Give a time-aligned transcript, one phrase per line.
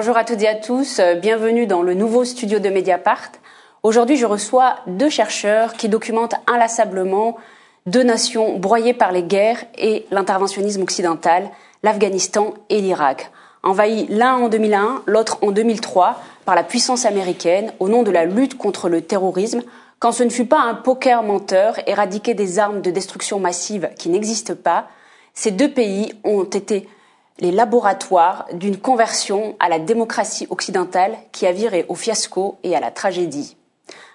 [0.00, 3.32] Bonjour à toutes et à tous, bienvenue dans le nouveau studio de Mediapart.
[3.82, 7.36] Aujourd'hui, je reçois deux chercheurs qui documentent inlassablement
[7.86, 11.50] deux nations broyées par les guerres et l'interventionnisme occidental,
[11.82, 13.32] l'Afghanistan et l'Irak.
[13.64, 18.24] Envahis l'un en 2001, l'autre en 2003 par la puissance américaine au nom de la
[18.24, 19.62] lutte contre le terrorisme,
[19.98, 24.10] quand ce ne fut pas un poker menteur éradiquer des armes de destruction massive qui
[24.10, 24.86] n'existent pas,
[25.34, 26.86] ces deux pays ont été
[27.38, 32.80] les laboratoires d'une conversion à la démocratie occidentale qui a viré au fiasco et à
[32.80, 33.56] la tragédie.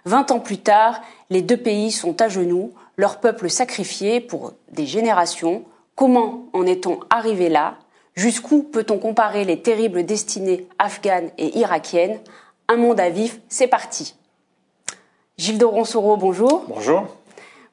[0.05, 4.86] Vingt ans plus tard, les deux pays sont à genoux, leur peuple sacrifié pour des
[4.86, 5.63] générations.
[5.96, 7.76] Comment en est-on arrivé là?
[8.16, 12.20] Jusqu'où peut-on comparer les terribles destinées afghanes et irakiennes?
[12.68, 14.16] Un monde à vif, c'est parti.
[15.37, 16.65] Gilles de Ronsoro, bonjour.
[16.68, 17.08] Bonjour.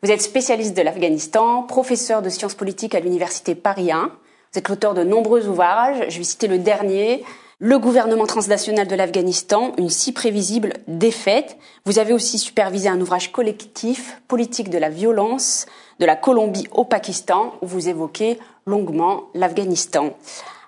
[0.03, 4.11] Vous êtes spécialiste de l'Afghanistan, professeur de sciences politiques à l'Université Paris 1.
[4.53, 6.06] Vous êtes l'auteur de nombreux ouvrages.
[6.09, 7.25] Je vais citer le dernier,
[7.61, 11.57] Le gouvernement transnational de l'Afghanistan, une si prévisible défaite.
[11.84, 15.67] Vous avez aussi supervisé un ouvrage collectif, Politique de la violence,
[16.01, 20.15] de la Colombie au Pakistan, où vous évoquez longuement l'Afghanistan.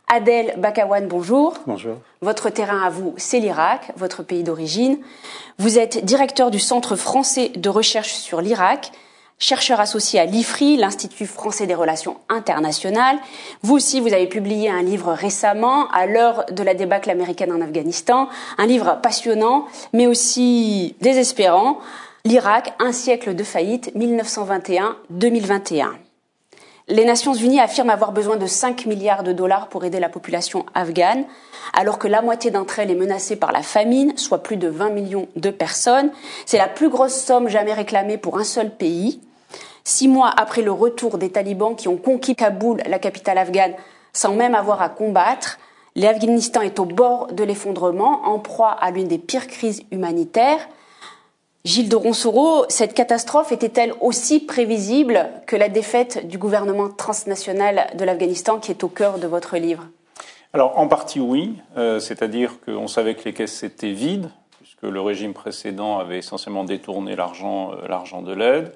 [0.07, 1.55] Adèle Bakawan, bonjour.
[1.67, 1.97] Bonjour.
[2.21, 4.99] Votre terrain à vous, c'est l'Irak, votre pays d'origine.
[5.59, 8.93] Vous êtes directeur du Centre français de recherche sur l'Irak,
[9.39, 13.19] chercheur associé à l'IFRI, l'Institut français des relations internationales.
[13.63, 17.61] Vous aussi, vous avez publié un livre récemment, à l'heure de la débâcle américaine en
[17.61, 21.79] Afghanistan, un livre passionnant, mais aussi désespérant,
[22.25, 25.89] L'Irak, un siècle de faillite, 1921-2021.
[26.93, 30.67] Les Nations Unies affirment avoir besoin de 5 milliards de dollars pour aider la population
[30.75, 31.25] afghane,
[31.73, 34.91] alors que la moitié d'entre elles est menacée par la famine, soit plus de 20
[34.91, 36.11] millions de personnes.
[36.45, 39.23] C'est la plus grosse somme jamais réclamée pour un seul pays.
[39.85, 43.73] Six mois après le retour des talibans qui ont conquis Kaboul, la capitale afghane,
[44.13, 45.59] sans même avoir à combattre,
[45.97, 50.69] l'Afghanistan est au bord de l'effondrement, en proie à l'une des pires crises humanitaires.
[51.65, 58.05] Gilles de Ronsoro, cette catastrophe était-elle aussi prévisible que la défaite du gouvernement transnational de
[58.05, 59.87] l'Afghanistan qui est au cœur de votre livre?
[60.53, 64.29] Alors en partie oui, euh, c'est-à-dire qu'on savait que les caisses étaient vides,
[64.83, 68.73] puisque le régime précédent avait essentiellement détourné l'argent, euh, l'argent de l'aide.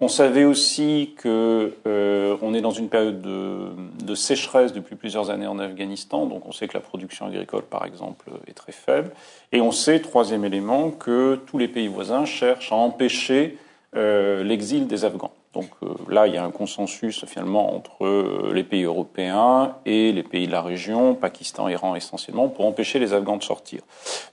[0.00, 5.58] On savait aussi que euh, est dans une période de, sécheresse depuis plusieurs années en
[5.58, 9.10] Afghanistan, donc on sait que la production agricole, par exemple, est très faible.
[9.52, 13.56] Et on sait, troisième élément, que tous les pays voisins cherchent à empêcher
[13.96, 15.32] euh, l'exil des Afghans.
[15.54, 20.10] Donc euh, là, il y a un consensus finalement entre euh, les pays européens et
[20.12, 23.82] les pays de la région, Pakistan, Iran essentiellement, pour empêcher les Afghans de sortir.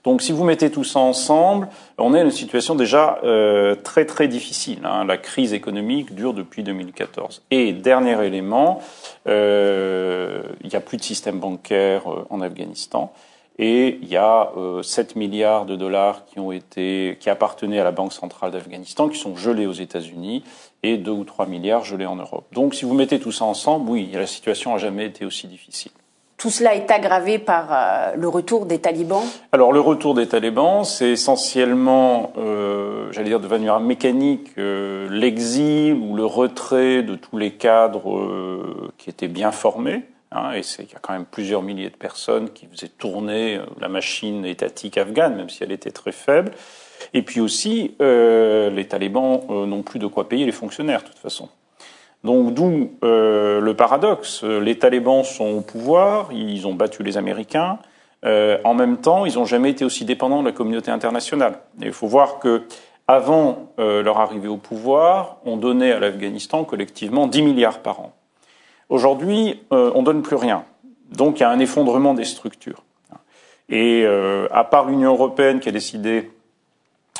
[0.02, 4.06] Donc si vous mettez tout ça ensemble, on est dans une situation déjà euh, très
[4.06, 4.80] très difficile.
[4.84, 5.04] Hein.
[5.04, 7.42] La crise économique dure depuis 2014.
[7.50, 8.80] Et dernier élément,
[9.26, 13.12] il n'y a plus de système bancaire en Afghanistan.
[13.62, 17.90] Et il y a 7 milliards de dollars qui ont été, qui appartenaient à la
[17.90, 20.42] Banque centrale d'Afghanistan, qui sont gelés aux États-Unis
[20.82, 22.46] et 2 ou 3 milliards gelés en Europe.
[22.52, 25.92] Donc si vous mettez tout ça ensemble, oui, la situation n'a jamais été aussi difficile.
[26.38, 29.24] Tout cela est aggravé par euh, le retour des talibans?
[29.52, 35.92] Alors le retour des talibans, c'est essentiellement, euh, j'allais dire de manière mécanique, euh, l'exil
[35.92, 40.04] ou le retrait de tous les cadres euh, qui étaient bien formés.
[40.32, 43.64] Hein, et qu'il y a quand même plusieurs milliers de personnes qui faisaient tourner euh,
[43.80, 46.52] la machine étatique afghane, même si elle était très faible.
[47.14, 51.08] Et puis aussi, euh, les talibans euh, n'ont plus de quoi payer les fonctionnaires, de
[51.08, 51.48] toute façon.
[52.22, 54.44] Donc d'où euh, le paradoxe.
[54.44, 57.78] Les talibans sont au pouvoir, ils ont battu les Américains.
[58.22, 61.54] en même temps, ils n'ont jamais été aussi dépendants de la communauté internationale.
[61.80, 62.62] Et il faut voir que
[63.08, 68.12] avant leur arrivée au pouvoir, on donnait à l'Afghanistan collectivement 10 milliards par an.
[68.90, 70.64] Aujourd'hui, on donne plus rien.
[71.10, 72.82] Donc il y a un effondrement des structures.
[73.68, 76.30] Et à part l'Union européenne qui a décidé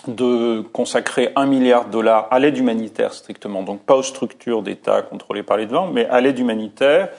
[0.09, 5.03] de consacrer un milliard de dollars à l'aide humanitaire strictement, donc pas aux structures d'État
[5.03, 7.11] contrôlées par les devants, mais à l'aide humanitaire,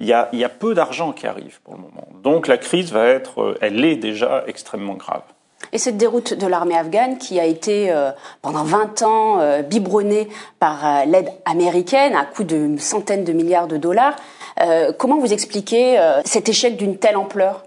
[0.00, 2.08] il y a, il y a peu d'argent qui arrive pour le moment.
[2.22, 5.22] Donc la crise va être, euh, elle est déjà extrêmement grave.
[5.72, 8.10] Et cette déroute de l'armée afghane qui a été euh,
[8.42, 10.28] pendant 20 ans euh, biberonnée
[10.58, 14.16] par euh, l'aide américaine à coût de centaines de milliards de dollars,
[14.98, 17.64] comment vous expliquez cet échec d'une telle ampleur?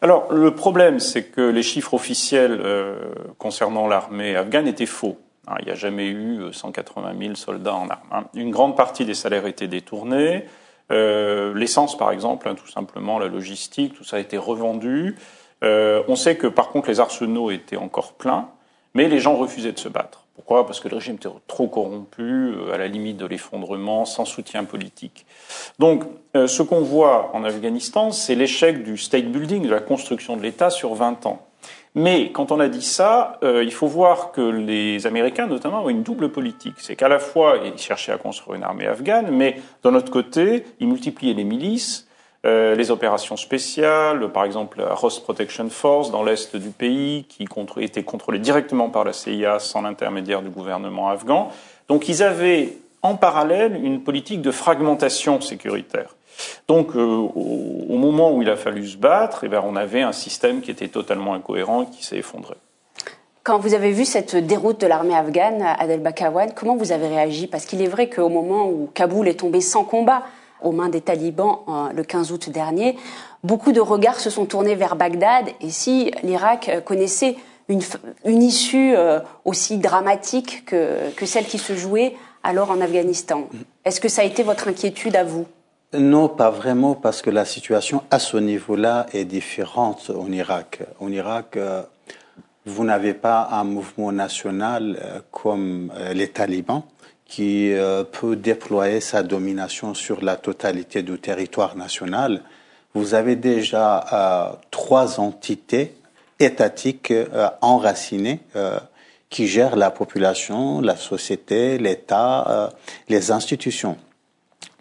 [0.00, 2.94] Alors, le problème, c'est que les chiffres officiels euh,
[3.38, 5.18] concernant l'armée afghane étaient faux.
[5.48, 8.08] Hein, il n'y a jamais eu 180 euh, 000 soldats en armes.
[8.12, 8.24] Hein.
[8.34, 10.44] Une grande partie des salaires étaient détournés.
[10.92, 15.16] Euh, L'essence, par exemple, hein, tout simplement, la logistique, tout ça a été revendu.
[15.62, 18.48] Euh, on sait que, par contre, les arsenaux étaient encore pleins,
[18.94, 20.66] mais les gens refusaient de se battre Pourquoi?
[20.66, 25.26] Parce que le régime était trop corrompu, à la limite de l'effondrement, sans soutien politique.
[25.78, 30.42] Donc, ce qu'on voit en Afghanistan, c'est l'échec du state building, de la construction de
[30.42, 31.48] l'État sur 20 ans.
[31.94, 35.88] Mais quand on a dit ça, euh, il faut voir que les Américains, notamment, ont
[35.88, 36.74] une double politique.
[36.78, 40.64] C'est qu'à la fois, ils cherchaient à construire une armée afghane, mais d'un autre côté,
[40.80, 42.07] ils multipliaient les milices,
[42.46, 47.46] euh, les opérations spéciales, par exemple la Ross Protection Force dans l'est du pays, qui
[47.78, 51.50] était contrôlée directement par la CIA sans l'intermédiaire du gouvernement afghan.
[51.88, 56.14] Donc ils avaient en parallèle une politique de fragmentation sécuritaire.
[56.68, 60.12] Donc, euh, au, moment où il a fallu se battre, eh ben, on avait un
[60.12, 62.54] système qui était totalement incohérent et qui s'est effondré.
[63.42, 67.46] Quand vous avez vu cette déroute de l'armée afghane Adel Bakawan, comment vous avez réagi?
[67.46, 70.22] Parce qu'il est vrai qu'au moment où Kaboul est tombé sans combat
[70.62, 72.96] aux mains des talibans euh, le 15 août dernier,
[73.44, 75.46] beaucoup de regards se sont tournés vers Bagdad.
[75.60, 77.36] Et si l'Irak connaissait
[77.68, 77.80] une,
[78.42, 83.48] issue euh, aussi dramatique que, que celle qui se jouait alors en Afghanistan,
[83.84, 85.46] est-ce que ça a été votre inquiétude à vous?
[85.94, 90.82] Non, pas vraiment, parce que la situation à ce niveau-là est différente en Irak.
[91.00, 91.82] En Irak, euh,
[92.66, 96.82] vous n'avez pas un mouvement national euh, comme euh, les talibans
[97.28, 97.72] qui
[98.12, 102.42] peut déployer sa domination sur la totalité du territoire national.
[102.94, 105.94] Vous avez déjà trois entités
[106.40, 107.12] étatiques
[107.60, 108.40] enracinées
[109.28, 112.70] qui gèrent la population, la société, l'État,
[113.10, 113.98] les institutions.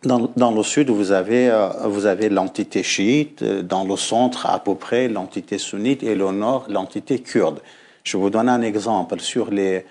[0.03, 4.45] Dans, dans, le sud, vous avez, euh, vous avez l'entité chiite, euh, dans le centre,
[4.45, 7.61] à peu près, l'entité sunnite, et le nord, l'entité kurde.
[8.03, 9.19] Je vous donne un exemple.
[9.19, 9.85] Sur les,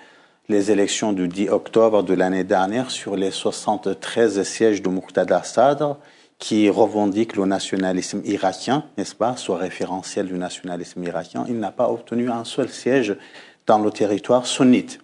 [0.49, 5.97] les élections du 10 octobre de l'année dernière, sur les 73 sièges de Muqtada Sadr,
[6.39, 11.89] qui revendique le nationalisme irakien, n'est-ce pas, soit référentiel du nationalisme irakien, il n'a pas
[11.89, 13.17] obtenu un seul siège
[13.65, 14.99] dans le territoire sunnite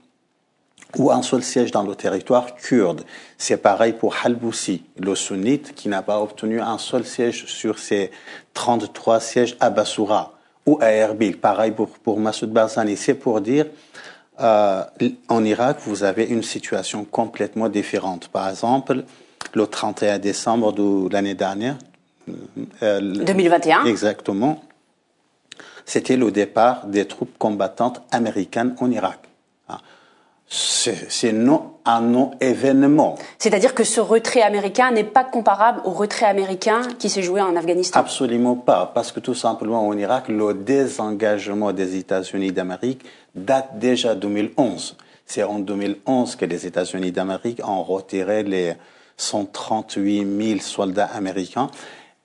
[0.98, 3.02] ou un seul siège dans le territoire kurde.
[3.38, 8.12] C'est pareil pour Halboussi, le sunnite, qui n'a pas obtenu un seul siège sur ses
[8.54, 10.34] 33 sièges à Bassoura
[10.68, 11.40] ou à Erbil.
[11.40, 12.96] Pareil pour, pour Massoud Barzani.
[12.96, 13.66] C'est pour dire,
[14.40, 14.84] euh,
[15.28, 18.28] en Irak, vous avez une situation complètement différente.
[18.30, 19.04] Par exemple,
[19.54, 21.78] le 31 décembre de l'année dernière.
[22.82, 23.86] Euh, 2021.
[23.86, 24.64] Exactement.
[25.86, 29.20] C'était le départ des troupes combattantes américaines en Irak
[30.48, 33.16] c'est non un non-événement.
[33.40, 37.56] C'est-à-dire que ce retrait américain n'est pas comparable au retrait américain qui s'est joué en
[37.56, 43.04] Afghanistan Absolument pas, parce que tout simplement en Irak, le désengagement des États-Unis d'Amérique
[43.36, 44.96] date déjà de 2011.
[45.26, 48.74] C'est en 2011 que les États-Unis d'Amérique ont retiré les
[49.18, 51.70] 138 000 soldats américains.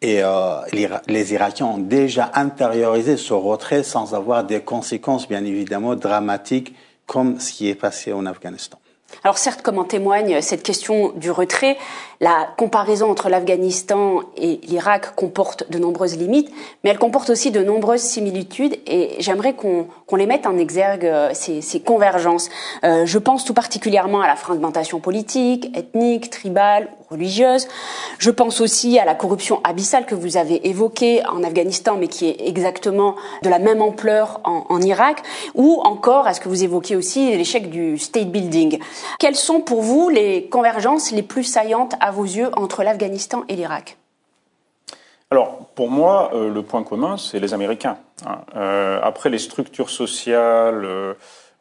[0.00, 0.60] Et euh,
[1.08, 6.74] les Irakiens ont déjà intériorisé ce retrait sans avoir des conséquences, bien évidemment, dramatiques
[7.08, 8.78] comme ce qui est passé en Afghanistan.
[9.24, 11.78] Alors certes, comme en témoigne cette question du retrait,
[12.20, 16.50] la comparaison entre l'Afghanistan et l'Irak comporte de nombreuses limites,
[16.84, 21.30] mais elle comporte aussi de nombreuses similitudes et j'aimerais qu'on les mette en exergue, euh,
[21.32, 22.50] ces, ces convergences.
[22.84, 27.68] Euh, je pense tout particulièrement à la fragmentation politique, ethnique, tribale, religieuse.
[28.18, 32.28] Je pense aussi à la corruption abyssale que vous avez évoquée en Afghanistan, mais qui
[32.28, 35.22] est exactement de la même ampleur en, Irak,
[35.54, 38.78] ou encore à ce que vous évoquez aussi, l'échec du state building.
[39.18, 43.56] Quelles sont pour vous les convergences les plus saillantes à vos yeux, entre l'Afghanistan et
[43.56, 43.98] l'Irak?
[45.30, 47.98] Alors, pour moi, euh, le point commun, c'est les Américains.
[48.24, 48.40] Hein.
[48.56, 51.14] Euh, après, les structures sociales, euh,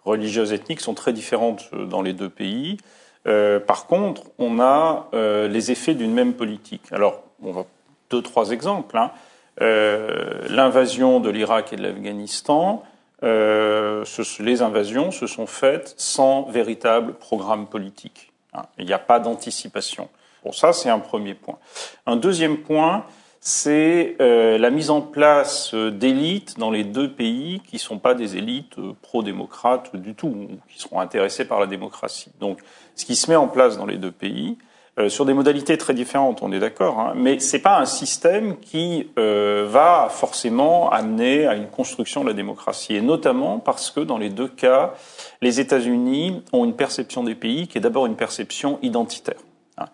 [0.06, 2.78] religieuses, ethniques sont très différentes dans les deux pays.
[3.24, 6.84] Par contre, on a les effets d'une même politique.
[6.92, 7.66] Alors, on va
[8.10, 8.98] deux, trois exemples.
[8.98, 9.12] Hein.
[9.60, 12.84] L'invasion de l'Irak et de l'Afghanistan,
[13.22, 18.32] les invasions se sont faites sans véritable programme politique.
[18.54, 18.64] Hein.
[18.78, 20.08] Il n'y a pas d'anticipation.
[20.44, 21.58] Bon, ça, c'est un premier point.
[22.06, 23.06] Un deuxième point,
[23.40, 28.14] c'est euh, la mise en place d'élites dans les deux pays qui ne sont pas
[28.14, 32.32] des élites euh, pro-démocrates du tout, ou qui seront intéressées par la démocratie.
[32.40, 32.60] Donc,
[32.96, 34.58] ce qui se met en place dans les deux pays,
[35.00, 38.58] euh, sur des modalités très différentes, on est d'accord, hein, mais c'est pas un système
[38.60, 44.18] qui va forcément amener à une construction de la démocratie, et notamment parce que dans
[44.18, 44.94] les deux cas,
[45.42, 49.40] les États-Unis ont une perception des pays qui est d'abord une perception identitaire.
[49.78, 49.86] Hein.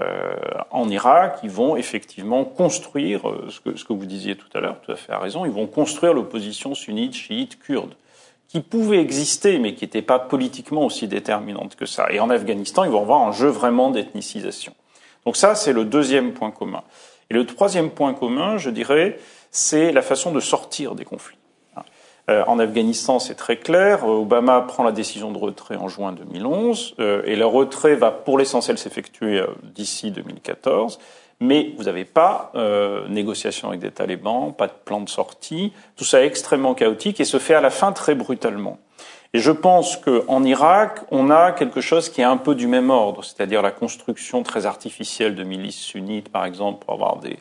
[0.00, 0.36] Euh,
[0.70, 4.60] en Irak, ils vont effectivement construire euh, ce que, ce que vous disiez tout à
[4.60, 7.94] l'heure, tout à fait à raison, ils vont construire l'opposition sunnite, chiite, kurde,
[8.46, 12.06] qui pouvait exister, mais qui n'était pas politiquement aussi déterminante que ça.
[12.10, 14.72] Et en Afghanistan, ils vont avoir un jeu vraiment d'ethnicisation.
[15.26, 16.82] Donc ça, c'est le deuxième point commun.
[17.30, 19.18] Et le troisième point commun, je dirais,
[19.50, 21.37] c'est la façon de sortir des conflits.
[22.28, 24.06] Euh, en Afghanistan, c'est très clair.
[24.06, 28.38] Obama prend la décision de retrait en juin 2011 euh, et le retrait va pour
[28.38, 30.98] l'essentiel s'effectuer euh, d'ici 2014.
[31.40, 35.72] Mais vous n'avez pas euh, négociation avec des talibans, pas de plan de sortie.
[35.96, 38.78] Tout ça est extrêmement chaotique et se fait à la fin très brutalement.
[39.34, 42.88] Et je pense qu'en Irak, on a quelque chose qui est un peu du même
[42.88, 47.38] ordre, c'est-à-dire la construction très artificielle de milices sunnites, par exemple, pour avoir des,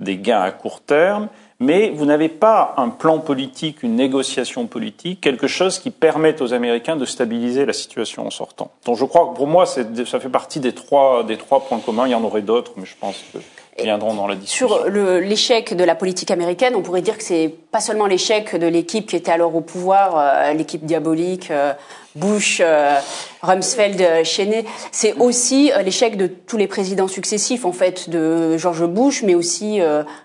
[0.00, 1.28] des gains à court terme,
[1.60, 6.52] mais vous n'avez pas un plan politique, une négociation politique, quelque chose qui permette aux
[6.52, 8.70] Américains de stabiliser la situation en sortant.
[8.84, 9.84] Donc je crois que pour moi, ça
[10.20, 12.06] fait partie des trois, des trois points communs.
[12.06, 13.38] Il y en aurait d'autres, mais je pense que
[13.82, 14.68] viendront dans la discussion.
[14.68, 18.66] Sur l'échec de la politique américaine, on pourrait dire que c'est pas seulement l'échec de
[18.66, 21.72] l'équipe qui était alors au pouvoir, euh, l'équipe diabolique, euh,
[22.18, 22.98] Bush, euh,
[23.42, 28.86] Rumsfeld, euh, Cheney, c'est aussi l'échec de tous les présidents successifs, en fait, de George
[28.86, 29.80] Bush, mais aussi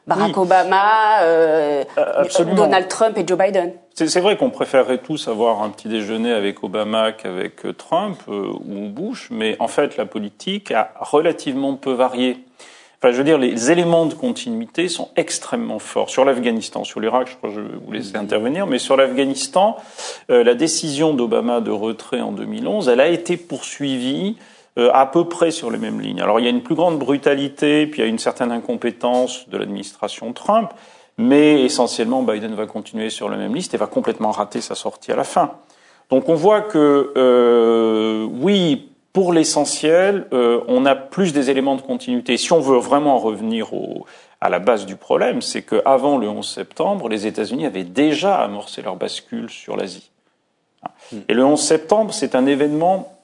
[0.08, 1.20] Barack Obama,
[2.56, 3.74] Donald Trump et Joe Biden.
[3.96, 9.28] C'est vrai qu'on préférerait tous avoir un petit déjeuner avec Obama qu'avec Trump ou Bush,
[9.30, 12.38] mais en fait, la politique a relativement peu varié.
[13.04, 16.10] Enfin, je veux dire, les éléments de continuité sont extrêmement forts.
[16.10, 19.76] Sur l'Afghanistan, sur l'Irak, je crois que je vais vous laisser intervenir, mais sur l'Afghanistan,
[20.30, 24.38] euh, la décision d'Obama de retrait en 2011, elle a été poursuivie
[24.80, 26.22] euh, à peu près sur les mêmes lignes.
[26.22, 29.50] Alors il y a une plus grande brutalité, puis il y a une certaine incompétence
[29.50, 30.70] de l'administration Trump,
[31.18, 35.12] mais essentiellement Biden va continuer sur la même liste et va complètement rater sa sortie
[35.12, 35.56] à la fin.
[36.10, 41.82] Donc on voit que euh, oui, pour l'essentiel, euh, on a plus des éléments de
[41.82, 42.36] continuité.
[42.36, 44.08] Si on veut vraiment revenir au,
[44.42, 48.82] à la base du problème, c'est qu'avant le 11 septembre, les États-Unis avaient déjà amorcé
[48.82, 50.10] leur bascule sur l'Asie.
[51.12, 51.20] Hmm.
[51.30, 53.16] Et le 11 septembre, c'est un événement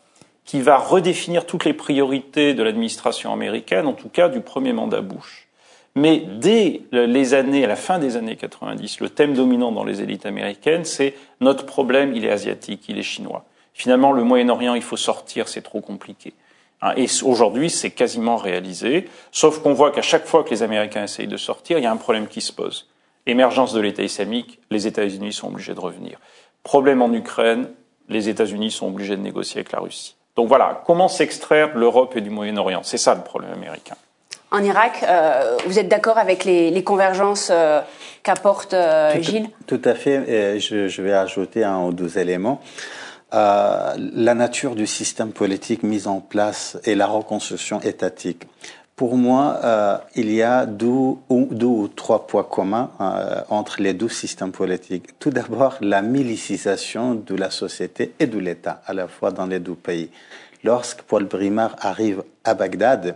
[0.46, 5.02] qui va redéfinir toutes les priorités de l'administration américaine, en tout cas du premier mandat
[5.02, 5.48] Bush.
[5.96, 10.02] Mais dès les années, à la fin des années 90, le thème dominant dans les
[10.02, 13.44] élites américaines, c'est notre problème, il est asiatique, il est chinois.
[13.80, 16.34] Finalement, le Moyen-Orient, il faut sortir, c'est trop compliqué.
[16.82, 21.06] Hein, et aujourd'hui, c'est quasiment réalisé, sauf qu'on voit qu'à chaque fois que les Américains
[21.06, 22.90] essayent de sortir, il y a un problème qui se pose.
[23.26, 26.20] Émergence de l'État islamique, les États-Unis sont obligés de revenir.
[26.62, 27.70] Problème en Ukraine,
[28.10, 30.18] les États-Unis sont obligés de négocier avec la Russie.
[30.36, 32.82] Donc voilà, comment s'extraire de l'Europe et du Moyen-Orient?
[32.84, 33.96] C'est ça le problème américain.
[34.52, 37.80] En Irak, euh, vous êtes d'accord avec les, convergences euh,
[38.24, 39.48] qu'apporte euh, Gilles?
[39.68, 40.60] tout, à fait.
[40.60, 42.60] Je, je, vais ajouter un ou deux éléments.
[43.32, 48.48] Euh, la nature du système politique mis en place et la reconstruction étatique.
[48.96, 53.94] Pour moi, euh, il y a deux, deux, ou trois points communs euh, entre les
[53.94, 55.20] deux systèmes politiques.
[55.20, 59.60] Tout d'abord, la milicisation de la société et de l'État, à la fois dans les
[59.60, 60.10] deux pays.
[60.64, 63.16] Lorsque Paul Brimard arrive à Bagdad,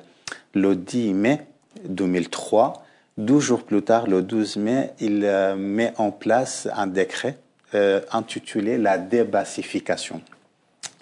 [0.53, 1.47] le 10 mai
[1.85, 2.85] 2003,
[3.17, 5.27] deux jours plus tard, le 12 mai, il
[5.57, 7.37] met en place un décret
[7.75, 10.21] euh, intitulé La débassification.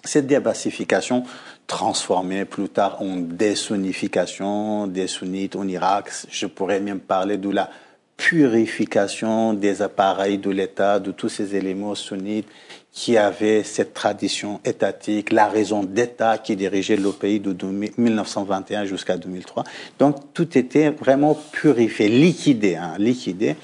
[0.04, 1.24] Cette débassification
[1.66, 7.70] transformée plus tard en désunification des sunnites en Irak, je pourrais même parler de la
[8.16, 12.48] purification des appareils de l'État, de tous ces éléments sunnites
[12.92, 17.56] qui avaient cette tradition étatique, la raison d'État qui dirigeait le pays de
[17.96, 19.64] 1921 jusqu'à 2003.
[19.98, 23.56] Donc tout était vraiment purifié, liquidé, hein, liquidé.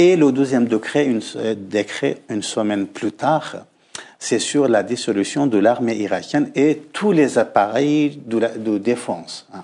[0.00, 1.04] Et le deuxième décret,
[2.30, 3.66] une, semaine plus tard,
[4.18, 9.46] c'est sur la dissolution de l'armée irakienne et tous les appareils de, défense.
[9.52, 9.62] Hein.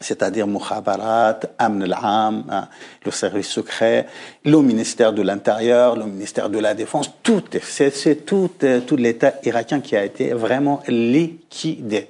[0.00, 2.68] C'est-à-dire Mukhabarat, Amn al-Am, hein,
[3.04, 4.06] le service secret,
[4.46, 9.34] le ministère de l'Intérieur, le ministère de la Défense, tout, c'est tout, euh, tout l'État
[9.44, 12.08] irakien qui a été vraiment liquidé.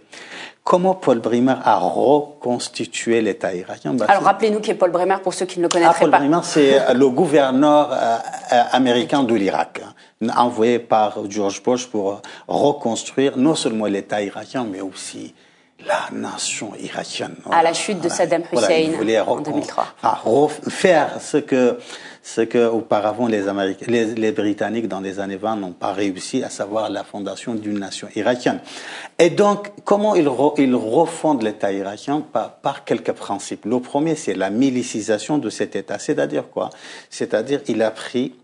[0.64, 3.94] Comment Paul Bremer a reconstitué l'État irakien?
[3.94, 6.10] Bah, Alors rappelez-nous qui est Paul Bremer pour ceux qui ne le connaîtraient ah, Paul
[6.10, 6.18] pas.
[6.18, 8.16] Bremer, c'est euh, le gouverneur euh,
[8.52, 14.64] euh, américain de l'Irak, hein, envoyé par George Bush pour reconstruire non seulement l'État irakien,
[14.64, 15.34] mais aussi
[15.86, 17.36] la nation irakienne.
[17.50, 18.92] À la chute de Saddam Hussein
[19.26, 19.94] en 2003.
[20.68, 21.78] Faire ce que
[22.22, 26.50] ce que auparavant les, Américains, les, Britanniques dans les années 20 n'ont pas réussi, à
[26.50, 28.60] savoir la fondation d'une nation irakienne.
[29.18, 33.64] Et donc, comment ils, refondent l'État irakien par, par, quelques principes.
[33.64, 35.98] Le premier, c'est la milicisation de cet État.
[35.98, 36.70] C'est-à-dire quoi?
[37.10, 38.34] C'est-à-dire, il a pris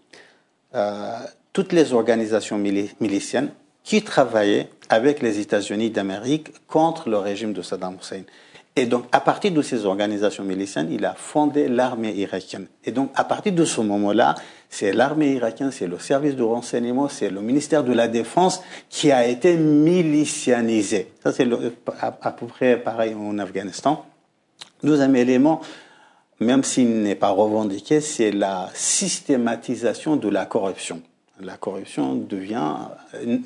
[0.75, 1.17] euh,
[1.53, 3.51] toutes les organisations miliciennes
[3.89, 8.21] qui travaillaient avec les États-Unis d'Amérique contre le régime de Saddam Hussein.
[8.77, 12.67] Et donc, à partir de ces organisations miliciennes, il a fondé l'armée irakienne.
[12.85, 14.35] Et donc, à partir de ce moment-là,
[14.69, 19.11] c'est l'armée irakienne, c'est le service de renseignement, c'est le ministère de la Défense qui
[19.11, 21.11] a été milicianisé.
[21.25, 21.49] Ça, c'est
[21.99, 24.05] à, peu près pareil en Afghanistan.
[24.83, 25.63] Deuxième élément,
[26.41, 31.01] même s'il n'est pas revendiqué, c'est la systématisation de la corruption.
[31.41, 32.27] La corruption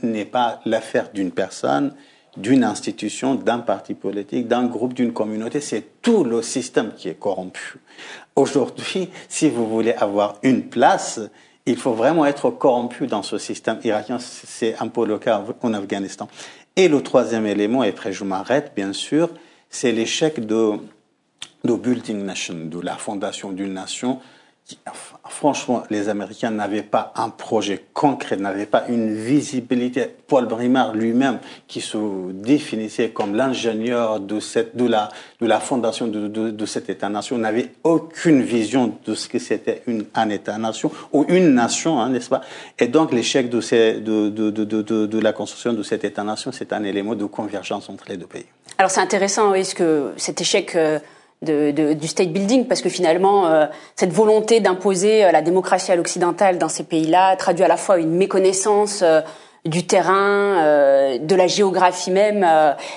[0.03, 1.95] n'est pas l'affaire d'une personne,
[2.37, 5.61] d'une institution, d'un parti politique, d'un groupe, d'une communauté.
[5.61, 7.75] C'est tout le système qui est corrompu.
[8.35, 11.21] Aujourd'hui, si vous voulez avoir une place,
[11.67, 14.19] il faut vraiment être corrompu dans ce système irakien.
[14.19, 16.29] C'est un peu le cas en Afghanistan.
[16.75, 19.29] Et le troisième élément, et après je m'arrête, bien sûr,
[19.69, 20.79] c'est l'échec de,
[21.65, 24.21] Building Nation, de la fondation d'une nation
[25.43, 30.07] franchement, les Américains n'avaient pas un projet concret, n'avaient pas une visibilité.
[30.29, 31.99] Paul Brimard lui-même, qui se
[32.31, 34.39] définissait comme l'ingénieur de,
[34.87, 39.83] la, fondation de, de, cet État-nation, n'avait aucune vision de ce que c'était
[40.15, 42.43] un État-nation ou une nation, hein, n'est-ce pas?
[42.79, 48.05] Et donc l'échec de, la construction de cet État-nation, c'est un élément de convergence entre
[48.09, 48.47] les deux pays.
[48.79, 50.77] Alors c'est intéressant, est-ce que cet échec...
[50.77, 51.01] Euh,
[51.43, 56.59] du state building, parce que finalement, euh, cette volonté d'imposer euh, la démocratie à l'occidental
[56.59, 59.21] dans ces pays-là traduit à la fois une méconnaissance euh,
[59.65, 62.45] du terrain, de la géographie même,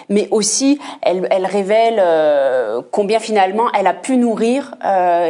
[0.10, 2.02] mais aussi elle, révèle
[2.90, 4.74] combien finalement elle a pu nourrir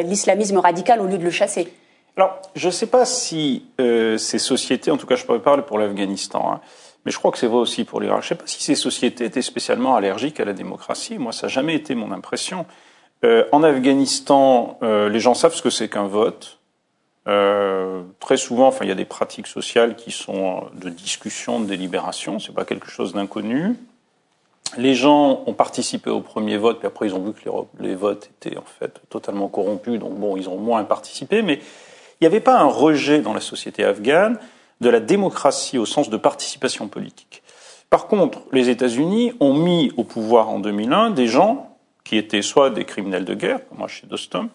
[0.06, 1.68] l'islamisme radical au lieu de le chasser.
[2.16, 5.78] Alors, je ne sais pas si ces sociétés, en tout cas je peux parler pour
[5.78, 6.62] l'Afghanistan, hein,
[7.06, 8.76] mais je crois que c'est vrai aussi pour l'Irak, je ne sais pas si ces
[8.76, 12.66] sociétés étaient spécialement allergiques à la démocratie, moi ça n'a jamais été mon impression.
[13.24, 16.60] Euh, en Afghanistan, euh, les gens savent ce que c'est qu'un vote.
[17.28, 21.66] Euh, très souvent, enfin, il y a des pratiques sociales qui sont de discussion, de
[21.66, 22.40] délibération.
[22.40, 23.76] C'est pas quelque chose d'inconnu.
[24.78, 27.96] Les gens ont participé au premier vote, puis après ils ont vu que les, les,
[27.96, 31.42] votes étaient en fait totalement corrompus, donc bon, ils ont moins participé.
[31.42, 31.60] Mais
[32.20, 34.38] il n'y avait pas un rejet dans la société afghane
[34.82, 37.44] de la démocratie au sens de participation politique.
[37.90, 41.65] Par contre, les États-Unis ont mis au pouvoir en 2001 des gens
[42.06, 44.48] qui étaient soit des criminels de guerre, comme moi chez Dostum,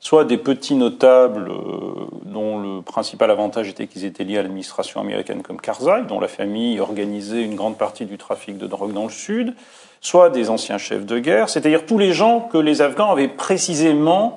[0.00, 5.00] soit des petits notables euh, dont le principal avantage était qu'ils étaient liés à l'administration
[5.00, 9.04] américaine comme Karzai, dont la famille organisait une grande partie du trafic de drogue dans
[9.04, 9.54] le sud,
[10.00, 14.36] soit des anciens chefs de guerre, c'est-à-dire tous les gens que les Afghans avaient précisément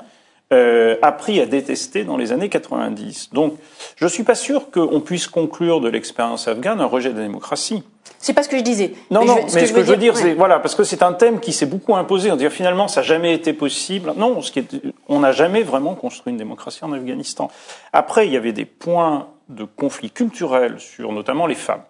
[0.53, 3.31] euh, appris à détester dans les années 90.
[3.33, 3.57] Donc,
[3.97, 7.23] je ne suis pas sûr qu'on puisse conclure de l'expérience afghane un rejet de la
[7.23, 7.83] démocratie.
[8.19, 8.93] C'est pas ce que je disais.
[9.11, 11.39] Non, non, mais ce que, je veux dire, c'est voilà, parce que c'est un thème
[11.39, 12.31] qui s'est beaucoup imposé.
[12.31, 14.13] On dit finalement, ça n'a jamais été possible.
[14.17, 17.49] Non, ce qui est, on n'a jamais vraiment construit une démocratie en Afghanistan.
[17.93, 21.83] Après, il y avait des points de conflit culturel sur notamment les femmes,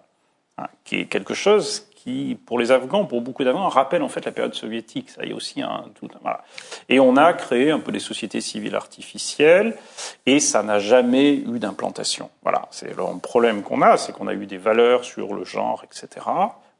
[0.57, 1.87] hein, qui est quelque chose
[2.45, 5.09] pour les Afghans, pour beaucoup d'Afghans, rappelle en fait la période soviétique.
[5.09, 6.07] Ça y est aussi un tout.
[6.21, 6.43] Voilà.
[6.89, 9.75] Et on a créé un peu des sociétés civiles artificielles,
[10.25, 12.29] et ça n'a jamais eu d'implantation.
[12.43, 15.83] Voilà, c'est le problème qu'on a, c'est qu'on a eu des valeurs sur le genre,
[15.83, 16.25] etc.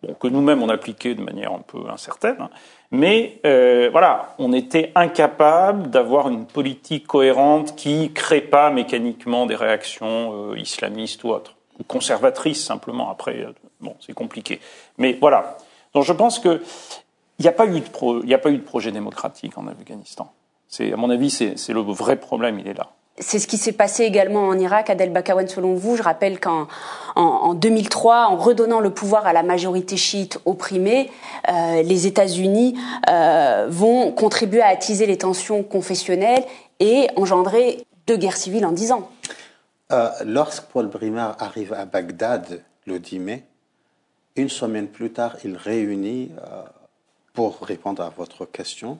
[0.03, 2.49] Bon, que nous-mêmes on appliquait de manière un peu incertaine, hein.
[2.91, 9.55] mais euh, voilà, on était incapable d'avoir une politique cohérente qui crée pas mécaniquement des
[9.55, 13.09] réactions euh, islamistes ou autres, ou conservatrices simplement.
[13.09, 14.59] Après, euh, Bon, c'est compliqué.
[14.97, 15.57] Mais voilà.
[15.93, 16.61] Donc je pense que
[17.39, 20.31] il n'y a, pas eu de a pas eu de projet démocratique en Afghanistan.
[20.67, 22.89] C'est, à mon avis, c'est, le vrai problème, il est là.
[23.19, 25.95] C'est ce qui s'est passé également en Irak, à Del Bakawan, selon vous.
[25.95, 26.67] Je rappelle qu'en
[27.15, 31.09] en, 2003, en redonnant le pouvoir à la majorité chiite opprimée,
[31.49, 32.75] euh, les États-Unis
[33.09, 36.43] euh, vont contribuer à attiser les tensions confessionnelles
[36.79, 39.09] et engendrer deux guerres civiles en dix ans.
[39.91, 43.43] Euh, lorsque Paul Brimard arrive à Bagdad le 10 mai,
[44.37, 46.61] une semaine plus tard, il réunit, euh,
[47.33, 48.99] pour répondre à votre question,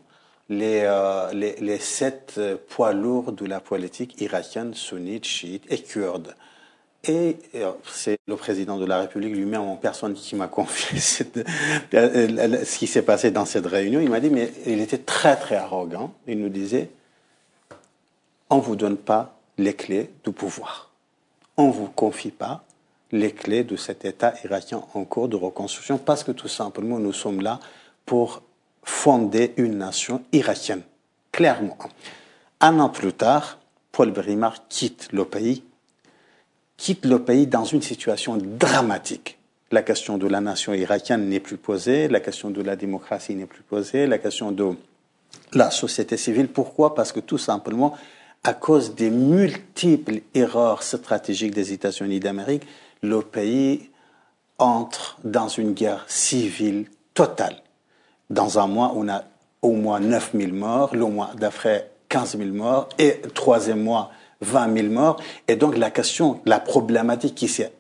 [0.50, 6.36] les, euh, les, sept poids lourds de la politique irakienne, sunnite, chiite et kurde.
[7.04, 12.78] Et euh, c'est le président de la République lui-même en personne qui m'a confié ce
[12.78, 14.00] qui s'est passé dans cette réunion.
[14.00, 16.14] Il m'a dit, mais il était très très arrogant.
[16.28, 16.90] Il nous disait,
[18.50, 20.92] on ne vous donne pas les clés du pouvoir.
[21.56, 22.64] On ne vous confie pas
[23.12, 27.14] les clés de cet État irakien en cours de reconstruction parce que tout simplement nous
[27.14, 27.60] sommes là
[28.06, 28.42] pour
[28.84, 30.82] fonder une nation irakienne.
[31.32, 31.78] Clairement.
[32.60, 33.60] Un an plus tard,
[33.92, 35.64] Paul Brimard quitte le pays,
[36.78, 39.38] quitte le pays dans une situation dramatique.
[39.72, 43.46] La question de la nation irakienne n'est plus posée, la question de la démocratie n'est
[43.46, 44.76] plus posée, la question de
[45.54, 46.48] la société civile.
[46.48, 46.96] Pourquoi?
[46.96, 47.98] Parce que tout simplement,
[48.44, 52.64] à cause des multiples erreurs stratégiques des États-Unis d'Amérique,
[53.02, 53.90] le pays
[54.60, 57.58] entre dans une guerre civile totale.
[58.30, 59.24] Dans un mois, on a
[59.62, 64.74] au moins 9 000 morts, le mois d'après 15 000 morts, et troisième mois, 20
[64.78, 65.22] 000 morts.
[65.48, 67.72] Et donc la question, la problématique qui s'est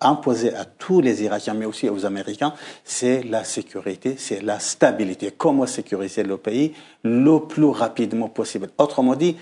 [0.00, 5.32] imposée à tous les Irakiens, mais aussi aux Américains, c'est la sécurité, c'est la stabilité.
[5.36, 8.68] Comment sécuriser le pays le plus rapidement possible?
[8.78, 9.36] Autrement dit,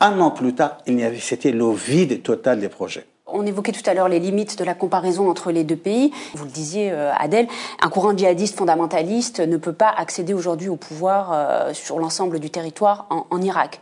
[0.00, 0.78] un an plus tard,
[1.20, 4.74] c'était le vide total des projets On évoquait tout à l'heure les limites de la
[4.74, 6.12] comparaison entre les deux pays.
[6.34, 7.48] Vous le disiez, euh, Adèle,
[7.80, 12.50] un courant djihadiste fondamentaliste ne peut pas accéder aujourd'hui au pouvoir euh, sur l'ensemble du
[12.50, 13.80] territoire en, Irak.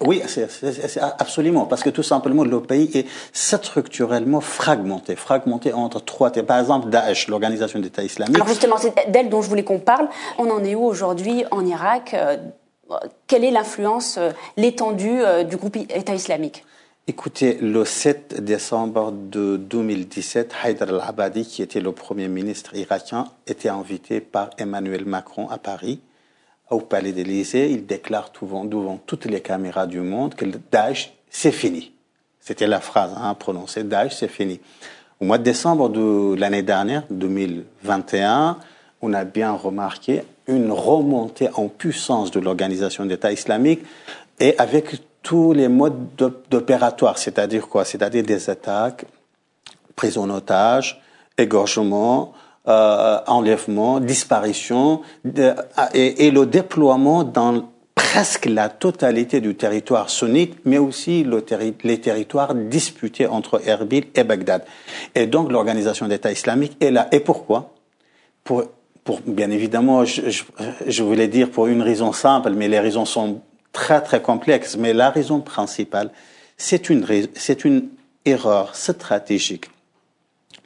[0.00, 0.48] Oui, c'est
[1.18, 6.30] absolument, parce que tout simplement, le pays est structurellement fragmenté, fragmenté entre trois.
[6.30, 8.36] Par exemple, Daesh, l'organisation d'État islamique.
[8.36, 10.08] Alors justement, c'est d'elle dont je voulais qu'on parle.
[10.38, 12.14] On en est où aujourd'hui en Irak?
[13.26, 14.20] Quelle est l'influence,
[14.56, 16.64] l'étendue du groupe État islamique?
[17.10, 23.70] Écoutez, le 7 décembre de 2017, Haïdar al-Abadi, qui était le premier ministre irakien, était
[23.70, 26.00] invité par Emmanuel Macron à Paris,
[26.68, 27.70] au Palais d'Élysée.
[27.70, 31.94] Il déclare devant, toutes les caméras du monde que Daesh, c'est fini.
[32.40, 34.60] C'était la phrase hein, prononcée, Daesh, c'est fini.
[35.18, 38.58] Au mois de décembre de l'année dernière, 2021,
[39.00, 43.80] on a bien remarqué une remontée en puissance de l'organisation d'État islamique
[44.40, 46.08] et avec tous les modes
[46.50, 47.84] d'opératoire, c'est-à-dire quoi?
[47.84, 49.04] C'est-à-dire des attaques,
[49.96, 51.02] prise en otage,
[51.36, 52.32] égorgement,
[52.68, 55.02] euh, enlèvement, disparition,
[55.94, 61.26] et, le déploiement dans presque la totalité du territoire sunnite, mais aussi
[61.84, 64.64] les territoires disputés entre Erbil et Bagdad.
[65.14, 67.08] Et donc l'organisation d'État islamique est là.
[67.12, 67.74] Et pourquoi?
[68.44, 68.64] Pour,
[69.04, 73.40] pour, Bien évidemment, je voulais dire pour une raison simple, mais les raisons sont
[73.72, 76.10] très très complexe, mais la raison principale,
[76.56, 77.88] c'est une, c'est une
[78.24, 79.70] erreur stratégique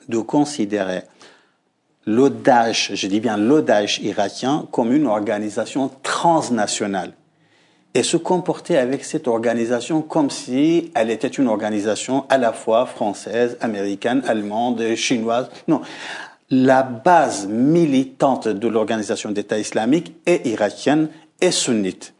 [0.08, 1.02] de considérer
[2.06, 7.12] l'audace, je dis bien l'audace irakien, comme une organisation transnationale
[7.94, 12.86] et se comporter avec cette organisation comme si elle était une organisation à la fois
[12.86, 15.48] française, américaine, allemande, chinoise.
[15.68, 15.82] Non.
[16.50, 21.08] La base militante de l'organisation d'État islamique est irakienne
[21.40, 22.14] et sunnite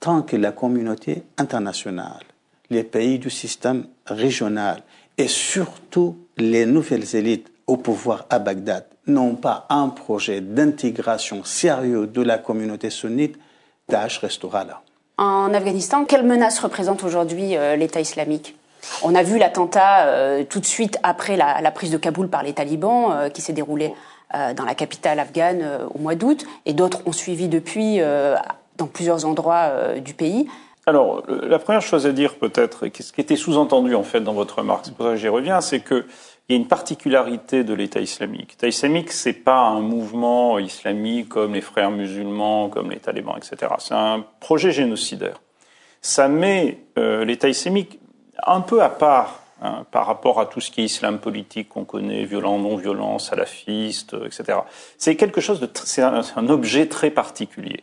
[0.00, 2.24] tant que la communauté internationale,
[2.70, 4.82] les pays du système régional
[5.18, 12.06] et surtout les nouvelles élites au pouvoir à Bagdad n'ont pas un projet d'intégration sérieux
[12.06, 13.38] de la communauté sunnite,
[13.88, 14.82] Daesh restera là.
[15.18, 18.56] En Afghanistan, quelle menace représente aujourd'hui euh, l'État islamique?
[19.02, 22.52] On a vu l'attentat euh, tout de suite après la, prise de Kaboul par les
[22.52, 23.92] talibans euh, qui s'est déroulé
[24.56, 28.00] dans la capitale afghane au mois d'août, et d'autres ont suivi depuis
[28.76, 30.46] dans plusieurs endroits euh, du pays.
[30.88, 34.58] Alors, la première chose à dire peut-être, ce qui était sous-entendu en fait dans votre
[34.58, 36.04] remarque, c'est pour ça que j'y reviens, c'est qu'il
[36.48, 38.52] y a une particularité de l'État islamique.
[38.52, 43.72] L'État islamique, c'est pas un mouvement islamique comme les frères musulmans, comme les talibans, etc.
[43.78, 45.40] C'est un projet génocidaire.
[46.02, 47.98] Ça met euh, l'État islamique
[48.46, 51.84] un peu à part hein, par rapport à tout ce qui est islam politique qu'on
[51.84, 54.60] connaît, violent, non violent, salafiste, etc.
[54.98, 57.82] C'est quelque chose de, c'est un objet très particulier.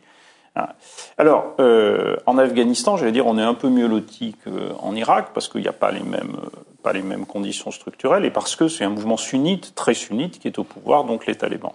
[0.56, 0.76] Ah.
[1.18, 5.48] Alors, euh, en Afghanistan, j'allais dire, on est un peu mieux loti qu'en Irak parce
[5.48, 6.38] qu'il n'y a pas les mêmes
[6.84, 10.48] pas les mêmes conditions structurelles et parce que c'est un mouvement sunnite, très sunnite, qui
[10.48, 11.72] est au pouvoir, donc les talibans.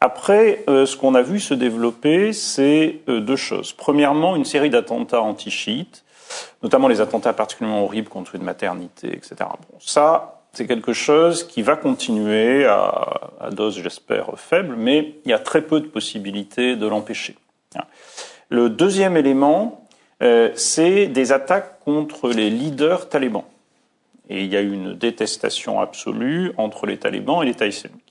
[0.00, 3.72] Après, euh, ce qu'on a vu se développer, c'est euh, deux choses.
[3.72, 6.04] Premièrement, une série d'attentats anti-chiites,
[6.62, 9.34] notamment les attentats particulièrement horribles contre une maternité, etc.
[9.40, 15.30] Bon, ça, c'est quelque chose qui va continuer à, à dose, j'espère, faible, mais il
[15.30, 17.36] y a très peu de possibilités de l'empêcher.
[18.48, 19.86] Le deuxième élément,
[20.22, 23.44] euh, c'est des attaques contre les leaders talibans.
[24.28, 28.02] Et il y a une détestation absolue entre les talibans et l'État islamique.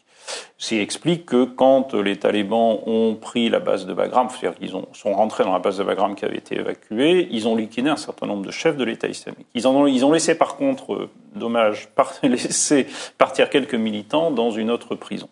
[0.58, 4.72] Ce qui explique que quand les talibans ont pris la base de Bagram, c'est-à-dire qu'ils
[4.72, 7.98] sont rentrés dans la base de Bagram qui avait été évacuée, ils ont liquidé un
[7.98, 9.48] certain nombre de chefs de l'État islamique.
[9.54, 14.52] Ils, ont, ils ont laissé par contre, euh, dommage, par, laissé partir quelques militants dans
[14.52, 15.30] une autre prison.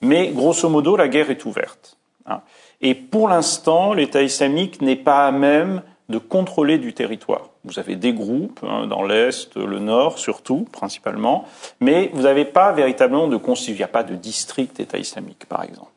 [0.00, 1.96] Mais grosso modo, la guerre est ouverte.
[2.26, 2.40] Hein.
[2.82, 7.50] Et pour l'instant, l'État islamique n'est pas à même de contrôler du territoire.
[7.64, 11.46] Vous avez des groupes hein, dans l'Est, le Nord surtout, principalement,
[11.80, 15.46] mais vous n'avez pas véritablement de constitution, il n'y a pas de district État islamique,
[15.48, 15.90] par exemple.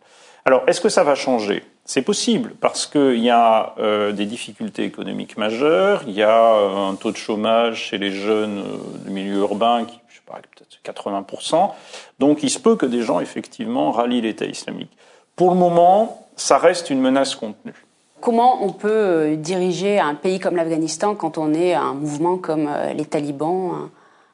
[0.46, 1.64] Alors, est-ce que ça va changer?
[1.86, 6.92] C'est possible, parce qu'il y a euh, des difficultés économiques majeures, il y a euh,
[6.92, 10.40] un taux de chômage chez les jeunes euh, du milieu urbain qui, je sais pas,
[10.56, 11.72] peut-être 80%,
[12.20, 14.92] donc il se peut que des gens, effectivement, rallient l'État islamique.
[15.36, 17.86] Pour le moment, ça reste une menace contenue.
[18.22, 22.68] Comment on peut euh, diriger un pays comme l'Afghanistan quand on est un mouvement comme
[22.68, 23.92] euh, les talibans, un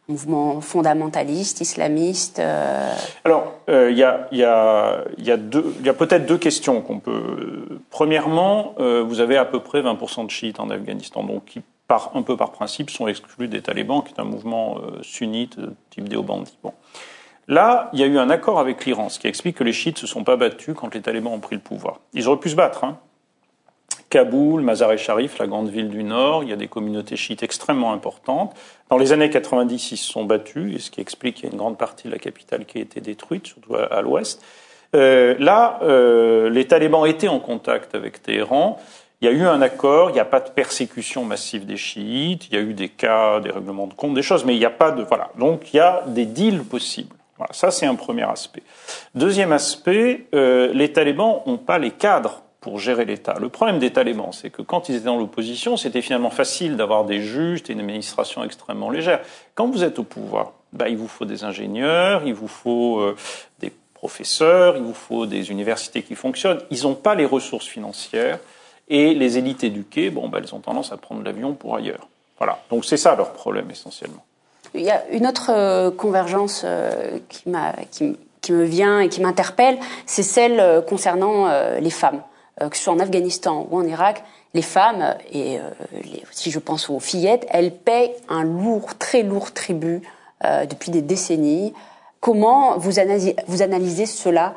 [0.08, 2.94] mouvement fondamentaliste, islamiste euh?
[3.26, 7.82] Alors, il y a, y a, y a, a peut-être deux questions qu'on peut.
[7.90, 12.22] Premièrement, vous avez à peu près 20% de chiites en Afghanistan, donc qui, par, un
[12.22, 15.58] peu par principe, sont exclus des talibans, qui est un mouvement sunnite
[15.90, 16.58] type déobandi.
[16.64, 16.74] Bon.
[17.52, 19.98] Là, il y a eu un accord avec l'Iran, ce qui explique que les chiites
[19.98, 22.00] ne se sont pas battus quand les talibans ont pris le pouvoir.
[22.14, 22.86] Ils auraient pu se battre.
[22.86, 22.98] Hein.
[24.10, 28.56] Kaboul, Mazar-e-Sharif, la grande ville du Nord, il y a des communautés chiites extrêmement importantes.
[28.90, 31.52] Dans les années 90, ils se sont battus, et ce qui explique qu'il y a
[31.52, 34.42] une grande partie de la capitale qui a été détruite, surtout à, l'ouest.
[34.96, 38.80] Euh, là, euh, les talibans étaient en contact avec Téhéran.
[39.20, 42.48] Il y a eu un accord, il n'y a pas de persécution massive des chiites,
[42.48, 44.66] il y a eu des cas, des règlements de compte, des choses, mais il n'y
[44.66, 45.04] a pas de...
[45.04, 45.32] Voilà.
[45.38, 47.18] Donc il y a des deals possibles.
[47.42, 48.62] Voilà, ça c'est un premier aspect.
[49.16, 53.36] Deuxième aspect, euh, les talibans n'ont pas les cadres pour gérer l'État.
[53.42, 57.04] Le problème des talibans, c'est que quand ils étaient dans l'opposition, c'était finalement facile d'avoir
[57.04, 59.22] des juges et une administration extrêmement légère.
[59.56, 63.16] Quand vous êtes au pouvoir, bah, il vous faut des ingénieurs, il vous faut euh,
[63.58, 66.62] des professeurs, il vous faut des universités qui fonctionnent.
[66.70, 68.38] Ils n'ont pas les ressources financières
[68.88, 72.08] et les élites éduquées, bon, bah, elles ont tendance à prendre l'avion pour ailleurs.
[72.38, 72.60] Voilà.
[72.70, 74.24] Donc c'est ça leur problème essentiellement.
[74.74, 77.44] Il y a une autre euh, convergence euh, qui,
[77.92, 81.48] qui, qui, me vient et qui m'interpelle, c'est celle concernant
[81.80, 82.22] les femmes.
[82.62, 85.62] Euh, que ce soit en Afghanistan ou en Irak, les femmes, et euh,
[86.32, 90.02] si je pense aux fillettes, elles paient un lourd, très lourd tribut
[90.44, 91.74] euh, depuis des décennies.
[92.20, 94.54] Comment vous analysez, vous analysez cela,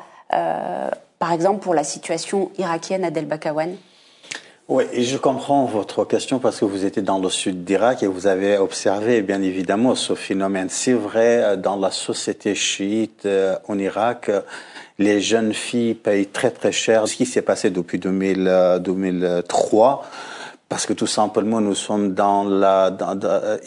[1.17, 3.75] par exemple, pour la situation irakienne à Del Bakawan
[4.67, 8.25] oui, je comprends votre question parce que vous étiez dans le sud d'Irak et vous
[8.25, 10.69] avez observé bien évidemment ce phénomène.
[10.69, 13.27] C'est vrai, dans la société chiite
[13.67, 14.31] en Irak,
[14.97, 17.07] les jeunes filles payent très très cher.
[17.07, 20.07] Ce qui s'est passé depuis 2000, 2003 euh,
[20.67, 22.95] parce que tout simplement nous sommes dans la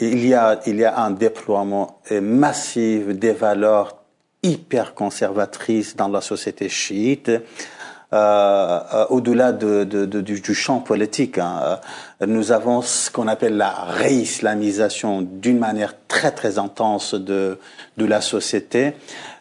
[0.01, 3.97] il y a il y a un déploiement massif des valeurs
[4.43, 7.78] hyper conservatrices dans la société chiite euh, euh
[8.13, 11.39] au-delà de, de, de, du, champ politique.
[11.39, 11.79] Hein.
[12.27, 17.59] Nous avons ce qu'on appelle la réislamisation d'une manière très très intense de,
[17.99, 18.95] de la société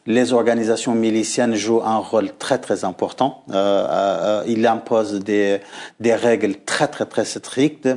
[0.08, 3.44] les organisations miliciennes jouent un rôle très très important.
[3.52, 5.60] Euh, euh, ils imposent des,
[6.00, 7.90] des règles très très très strictes.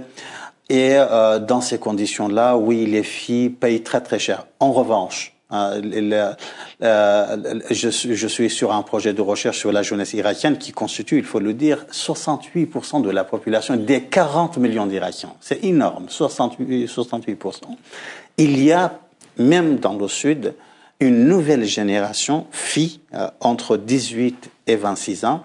[0.68, 4.46] Et euh, dans ces conditions-là, oui, les filles payent très très cher.
[4.58, 6.34] En revanche, euh, je,
[7.70, 11.40] je, suis sur un projet de recherche sur la jeunesse irakienne qui constitue, il faut
[11.40, 15.32] le dire, 68% de la population des 40 millions d'Irakiens.
[15.40, 16.86] C'est énorme, 68%.
[16.86, 17.60] 68%.
[18.38, 18.98] Il y a,
[19.38, 20.54] même dans le sud,
[21.00, 25.44] une nouvelle génération, filles euh, entre 18 et 26 ans,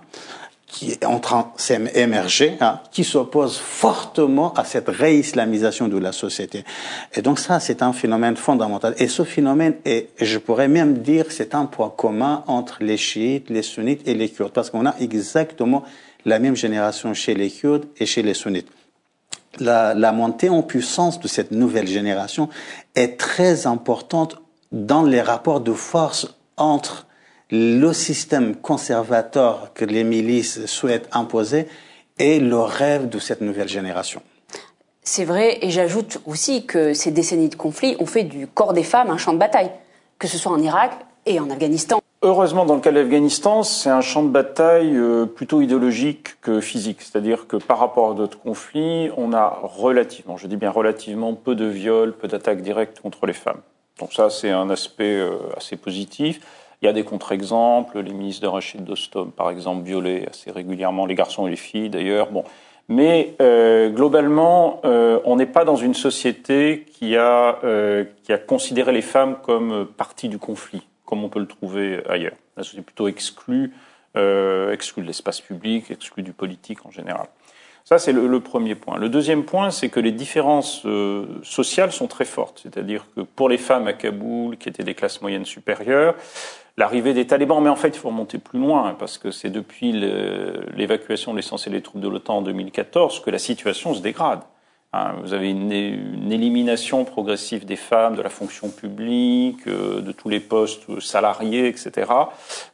[0.76, 1.54] qui est en train
[1.94, 6.66] d'émerger, hein, qui s'oppose fortement à cette réislamisation de la société.
[7.14, 8.94] Et donc ça, c'est un phénomène fondamental.
[8.98, 13.50] Et ce phénomène est, je pourrais même dire, c'est un point commun entre les chiites,
[13.50, 15.84] les sunnites et les kurdes, parce qu'on a exactement
[16.26, 18.68] la même génération chez les kurdes et chez les sunnites.
[19.62, 22.50] La, la montée en puissance de cette nouvelle génération
[22.96, 24.42] est très importante
[24.74, 27.08] dans les rapports de force entre
[27.56, 31.68] le système conservateur que les milices souhaitent imposer
[32.20, 34.22] et le rêve de cette nouvelle génération.
[35.02, 38.84] C'est vrai, et j'ajoute aussi que ces décennies de conflit ont fait du corps des
[38.84, 39.72] femmes un champ de bataille,
[40.18, 40.92] que ce soit en Irak
[41.26, 42.00] et en Afghanistan.
[42.22, 46.60] Heureusement, dans le cas de l'Afghanistan, c'est un champ de bataille euh, plutôt idéologique que
[46.60, 47.04] physique.
[47.04, 51.54] C'est-à-dire que par rapport à d'autres conflits, on a relativement, je dis bien relativement, peu
[51.54, 53.62] de viols, peu d'attaques directes contre les femmes.
[54.00, 56.42] Donc ça, c'est un aspect euh, assez positif.
[56.82, 61.06] Il y a des contre-exemples, les ministres de Rachid Dostom, par exemple, violaient assez régulièrement
[61.06, 62.32] les garçons et les filles, d'ailleurs.
[62.32, 62.44] Bon,
[62.88, 68.38] mais euh, globalement, euh, on n'est pas dans une société qui a, euh, qui a
[68.38, 72.36] considéré les femmes comme partie du conflit, comme on peut le trouver ailleurs.
[72.58, 73.74] La société plutôt exclue,
[74.18, 77.28] euh, exclue de l'espace public, exclue du politique en général.
[77.88, 78.98] Ça, c'est le, premier point.
[78.98, 82.62] Le deuxième point, c'est que les différences euh, sociales sont très fortes.
[82.64, 86.16] C'est-à-dire que pour les femmes à Kaboul, qui étaient des classes moyennes supérieures,
[86.78, 89.92] l'arrivée des talibans, mais en fait, il faut remonter plus loin, parce que c'est depuis
[89.92, 94.42] l'évacuation de l'essentiel des troupes de l'OTAN en 2014 que la situation se dégrade.
[94.92, 95.72] Hein, vous avez une,
[96.32, 102.10] élimination progressive des femmes, de la fonction publique, euh, de tous les postes salariés, etc.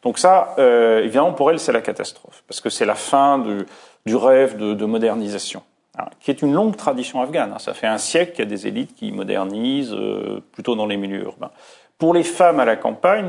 [0.04, 3.66] Donc ça, euh, évidemment, pour elles, c'est la catastrophe, parce que c'est la fin de
[4.06, 5.64] du rêve de, modernisation,
[5.98, 7.54] hein, qui est une longue tradition afghane.
[7.54, 7.60] Hein.
[7.60, 10.98] Ça fait un siècle qu'il y a des élites qui modernisent euh, plutôt dans les
[10.98, 11.52] milieux urbains.
[11.98, 13.28] Pour les femmes à la campagne,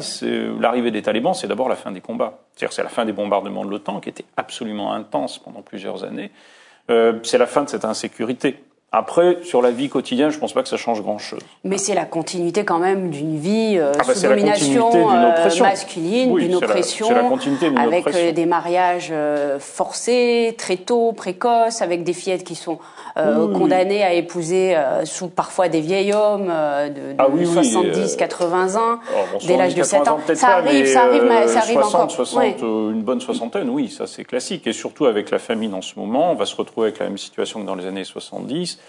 [0.58, 2.38] l'arrivée des talibans, c'est d'abord la fin des combats.
[2.54, 6.30] C'est-à-dire c'est la fin des bombardements de l'OTAN, qui était absolument intense pendant plusieurs années.
[6.90, 8.64] Euh, c'est la fin de cette insécurité.
[8.94, 11.40] Après, sur la vie quotidienne, je ne pense pas que ça change grand-chose.
[11.64, 16.35] Mais c'est la continuité quand même d'une vie euh, ah bah, sous domination euh, masculine,
[16.35, 17.09] d'une oppression,
[17.78, 19.11] avec euh, des mariages
[19.61, 22.78] forcés, très tôt, précoces, avec des fillettes qui sont
[23.16, 28.98] condamnées à épouser sous parfois des vieils hommes de, 70, 80 ans,
[29.46, 30.18] dès l'âge de 7 ans.
[30.35, 32.11] Ça arrive, ça arrive, ça arrive encore.
[32.11, 34.66] 60, Une bonne soixantaine, oui, ça c'est classique.
[34.66, 37.16] Et surtout avec la famine en ce moment, on va se retrouver avec la même
[37.16, 38.82] situation que dans les années 70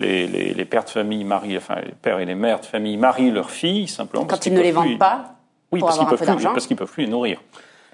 [0.00, 3.50] les, pères de famille marient, enfin les pères et les mères de famille marient leurs
[3.50, 5.36] filles simplement quand ils, ne les vendent pas.
[5.70, 7.40] Oui, parce qu'ils peuvent plus, parce qu'ils peuvent plus les nourrir.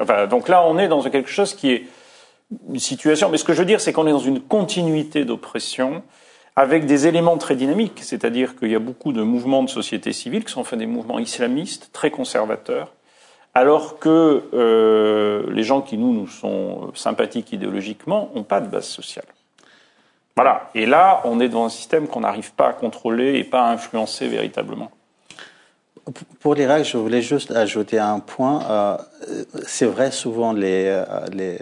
[0.01, 1.85] Enfin, donc là, on est dans quelque chose qui est
[2.69, 3.29] une situation.
[3.31, 6.03] Mais ce que je veux dire, c'est qu'on est dans une continuité d'oppression
[6.57, 8.01] avec des éléments très dynamiques.
[8.03, 10.87] C'est-à-dire qu'il y a beaucoup de mouvements de société civile qui sont en fait des
[10.87, 12.93] mouvements islamistes très conservateurs,
[13.55, 18.87] alors que euh, les gens qui nous nous sont sympathiques idéologiquement n'ont pas de base
[18.87, 19.27] sociale.
[20.38, 20.70] Voilà.
[20.72, 23.72] Et là, on est dans un système qu'on n'arrive pas à contrôler et pas à
[23.72, 24.92] influencer véritablement.
[26.38, 28.62] Pour l'Irak, je voulais juste ajouter un point.
[28.70, 28.96] Euh,
[29.66, 31.59] c'est vrai, souvent les, euh,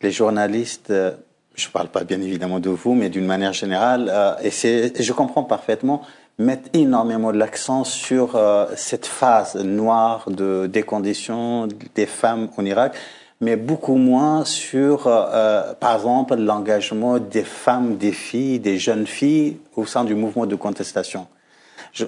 [0.00, 1.10] les, journalistes, euh,
[1.56, 4.12] je ne parle pas bien évidemment de vous, mais d'une manière générale,
[4.44, 6.02] et, et, je comprends parfaitement,
[6.38, 8.40] mettent énormément de l'accent sur
[8.76, 11.66] cette phase noire de, des conditions
[11.96, 12.94] des femmes en Irak
[13.42, 19.06] mais beaucoup moins sur, euh, euh, par exemple, l'engagement des femmes, des filles, des jeunes
[19.06, 21.26] filles au sein du mouvement de contestation.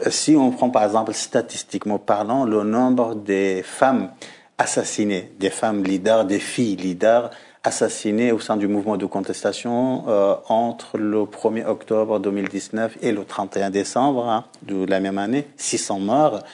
[0.09, 4.11] si on prend par exemple statistiquement parlant le nombre des femmes
[4.59, 7.31] assassinées, des femmes leaders, des filles leaders
[7.65, 13.25] assassinées au sein du mouvement de contestation euh, entre le 1er octobre 2019 et le
[13.25, 16.45] 31 décembre hein, de la même année, 600 morts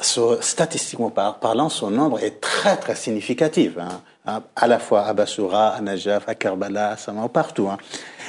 [0.00, 4.00] statistiquement parlant, son nombre est très très significatif, hein.
[4.56, 7.68] À la fois à Bassoura, à Najaf, à Karbala, à Sama, partout.
[7.68, 7.78] Hein.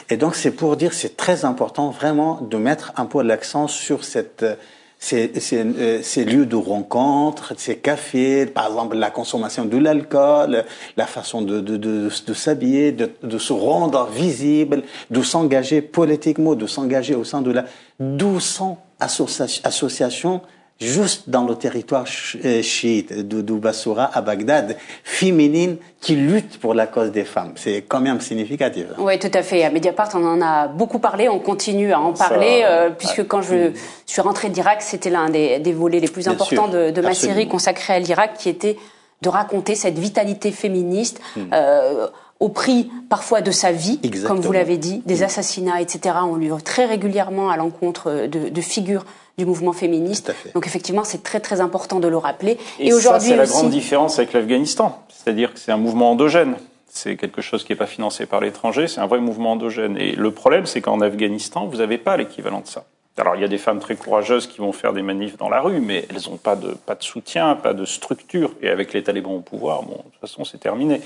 [0.10, 4.00] Et donc c'est pour dire c'est très important vraiment de mettre un peu l'accent sur
[4.16, 4.56] euh,
[4.98, 10.64] ces, lieux de rencontre, ces cafés, par exemple la consommation de l'alcool,
[10.98, 17.24] la façon de s'habiller, de, de, se rendre visible, de s'engager politiquement, de s'engager au
[17.24, 17.66] sein de la
[18.00, 20.42] 1200 associations
[20.80, 22.06] juste dans le territoire
[22.46, 27.54] euh, chiite de Bassoura à Bagdad, féminine qui lutte pour la cause des femmes.
[27.56, 28.86] C'est quand même significatif.
[28.98, 29.64] Oui, tout à fait.
[29.64, 33.42] À Mediapart, on en a beaucoup parlé, on continue à en parler, euh, puisque quand
[33.42, 33.72] je
[34.06, 37.48] suis rentrée d'Irak, c'était l'un des, des, volets les plus importants de, de ma série
[37.48, 38.78] consacrée à l'Irak, qui était
[39.22, 41.20] de raconter cette vitalité féministe.
[41.36, 41.42] Hmm.
[41.54, 42.08] Euh,
[42.40, 45.24] au prix parfois de sa vie, comme vous l'avez dit, des hmm.
[45.24, 46.16] assassinats, etc.
[46.24, 49.04] On lui très régulièrement à l'encontre de, de figures
[49.40, 50.36] du mouvement féministe.
[50.54, 52.60] Donc effectivement, c'est très très important de le rappeler.
[52.78, 56.56] Et, aujourd'hui, c'est la grande différence avec l'Afghanistan, c'est-à-dire que c'est un mouvement endogène.
[56.92, 59.98] C'est quelque chose qui n'est pas financé par l'étranger, c'est un vrai mouvement endogène.
[59.98, 62.86] Et le problème, c'est qu'en Afghanistan, vous n'avez pas l'équivalent de ça.
[63.20, 65.62] Alors il y a des femmes très courageuses qui vont faire des manifs dans la
[65.62, 68.52] rue, mais elles n'ont pas de, soutien, pas de structure.
[68.62, 71.02] Et avec les talibans au pouvoir, bon, de toute façon, c'est terminé.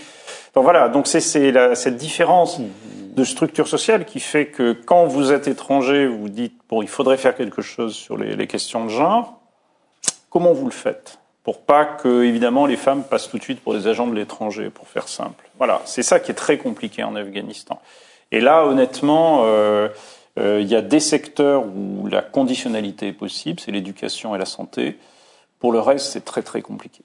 [0.54, 5.48] Donc voilà, donc c'est cette différence de structure sociale qui fait que quand vous êtes
[5.48, 9.40] étranger, vous dites, bon, il faudrait faire quelque chose sur les, les questions de genre.
[10.30, 13.74] Comment vous le faites pour pas que, évidemment, les femmes passent tout de suite pour
[13.74, 15.50] des agents de l'étranger, pour faire simple?
[15.58, 17.80] Voilà, c'est ça qui est très compliqué en Afghanistan.
[18.32, 19.90] Et là, honnêtement, euh,
[20.40, 24.46] euh, il y a des secteurs où la conditionnalité est possible, c'est l'éducation et la
[24.46, 24.98] santé.
[25.60, 27.02] Pour le reste, c'est très très compliqué.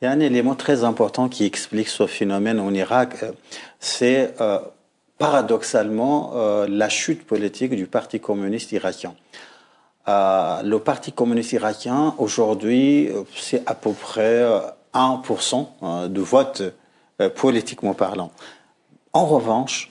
[0.00, 3.32] Il y a un élément très important qui explique ce phénomène en Irak, euh,
[3.78, 4.58] c'est euh,
[5.18, 6.32] paradoxalement
[6.66, 9.14] la chute politique du Parti communiste irakien.
[10.06, 14.42] le Parti communiste irakien, aujourd'hui, c'est à peu près
[14.94, 16.62] 1% de vote
[17.36, 18.30] politiquement parlant.
[19.12, 19.90] En revanche,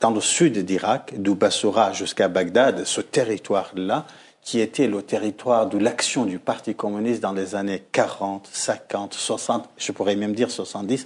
[0.00, 4.06] dans le sud d'Irak, d'où Bassoura jusqu'à Bagdad, ce territoire-là,
[4.42, 9.68] qui était le territoire de l'action du Parti communiste dans les années 40, 50, 60,
[9.76, 11.04] je pourrais même dire 70.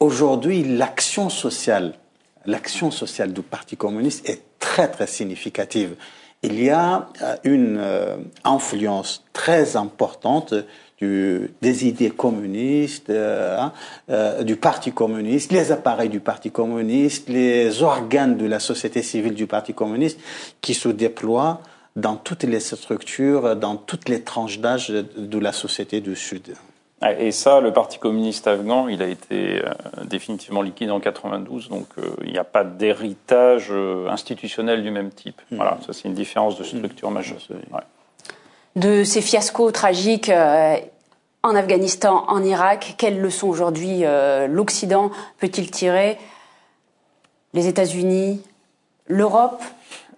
[0.00, 1.94] Aujourd'hui, l'action sociale,
[2.44, 5.96] l'action sociale du Parti communiste est très très significative.
[6.42, 10.54] Il y a euh, une euh, influence très importante
[11.02, 13.72] des idées communistes, euh, hein,
[14.10, 19.34] euh, du Parti communiste, les appareils du Parti communiste, les organes de la société civile
[19.34, 20.20] du Parti communiste
[20.60, 21.60] qui se déploient
[21.96, 26.54] dans toutes les structures, dans toutes les tranches d'âge de la société du Sud.
[27.18, 29.72] Et ça, le Parti communiste afghan, il a été euh,
[30.04, 31.86] définitivement liquide en 92, donc
[32.24, 33.72] il n'y a pas d'héritage
[34.08, 35.40] institutionnel du même type.
[35.50, 35.56] Hmm.
[35.56, 37.14] Voilà, ça c'est une différence de structure hmm.
[37.14, 37.38] majeure.
[38.76, 40.30] De ces fiascos tragiques,
[41.42, 42.94] en Afghanistan, en Irak.
[42.98, 46.18] Quelles leçons aujourd'hui euh, l'Occident peut-il tirer?
[47.54, 48.42] Les États-Unis
[49.08, 49.62] L'Europe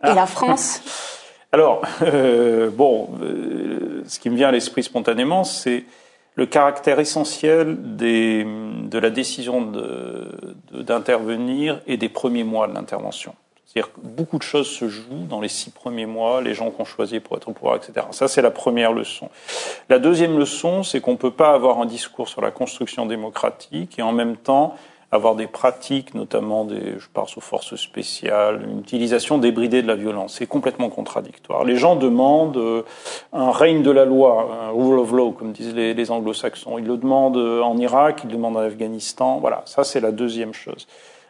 [0.05, 0.83] Et la France?
[1.53, 5.85] Alors, euh, bon, euh, ce qui me vient à l'esprit spontanément, c'est
[6.35, 9.63] le caractère essentiel des, de la décision
[10.73, 13.35] d'intervenir de, et des premiers mois de l'intervention.
[13.75, 16.85] C'est-à-dire que beaucoup de choses se jouent dans les six premiers mois, les gens qu'on
[16.85, 18.07] choisit pour être au pouvoir, etc.
[18.13, 19.31] Ça, c'est la première leçon.
[19.89, 23.99] La deuxième leçon, c'est qu'on ne peut pas avoir un discours sur la construction démocratique
[23.99, 24.77] et en même temps
[25.11, 29.97] avoir des pratiques, notamment des, je pense aux forces spéciales, une utilisation débridée de la
[29.97, 30.37] violence.
[30.39, 31.65] C'est complètement contradictoire.
[31.65, 32.83] Les gens demandent euh,
[33.33, 36.79] un règne de la loi, un rule of law, comme disent les, les anglo-saxons.
[36.79, 39.39] Ils le demandent euh, en Irak, ils le demandent en Afghanistan.
[39.41, 40.87] Voilà, ça c'est la deuxième chose.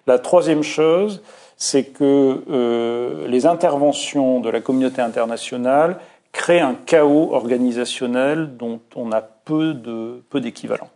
[0.07, 1.23] La troisième chose,
[1.57, 5.99] c'est que euh, les interventions de la communauté internationale
[6.33, 10.91] créent un chaos organisationnel dont on a peu de peu d'équivalent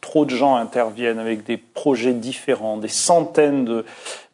[0.00, 3.84] trop de gens interviennent avec des projets différents, des centaines de,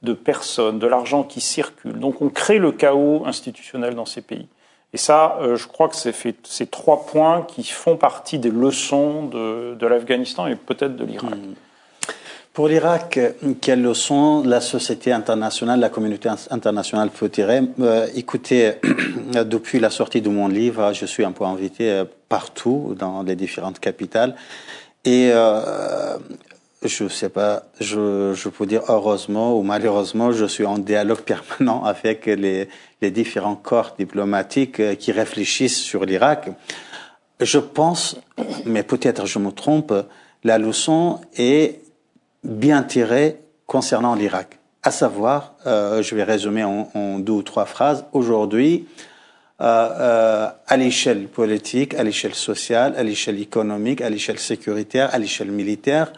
[0.02, 1.98] de personnes, de l'argent qui circule.
[1.98, 4.48] Donc on crée le chaos institutionnel dans ces pays.
[4.92, 6.14] Et ça, euh, je crois que c'est
[6.44, 11.34] ces trois points qui font partie des leçons de, de l'Afghanistan et peut-être de l'Irak.
[11.34, 11.54] Hmm.
[12.56, 13.20] Pour l'Irak,
[13.60, 17.60] quelles leçons la société internationale, la communauté internationale peut tirer?
[17.80, 18.76] Euh, Écoutez,
[19.44, 23.36] depuis la sortie de mon livre, je suis un peu invité euh, partout dans les
[23.36, 24.36] différentes capitales.
[25.04, 26.16] Et euh,
[26.82, 31.84] je sais pas, je, je peux dire heureusement ou malheureusement, je suis en dialogue permanent
[31.84, 32.70] avec les,
[33.02, 36.48] les différents corps diplomatiques euh, qui réfléchissent sur l'Irak.
[37.38, 38.16] Je pense,
[38.64, 39.92] mais peut-être je me trompe,
[40.42, 41.82] la leçon est
[42.44, 44.58] bien tirée concernant l'Irak.
[44.82, 48.04] À savoir, euh, je vais résumer en, deux ou trois phrases.
[48.12, 48.86] Aujourd'hui,
[49.60, 55.50] euh, à l'échelle politique, à l'échelle sociale, à l'échelle économique, à l'échelle sécuritaire, à l'échelle
[55.50, 56.12] militaire,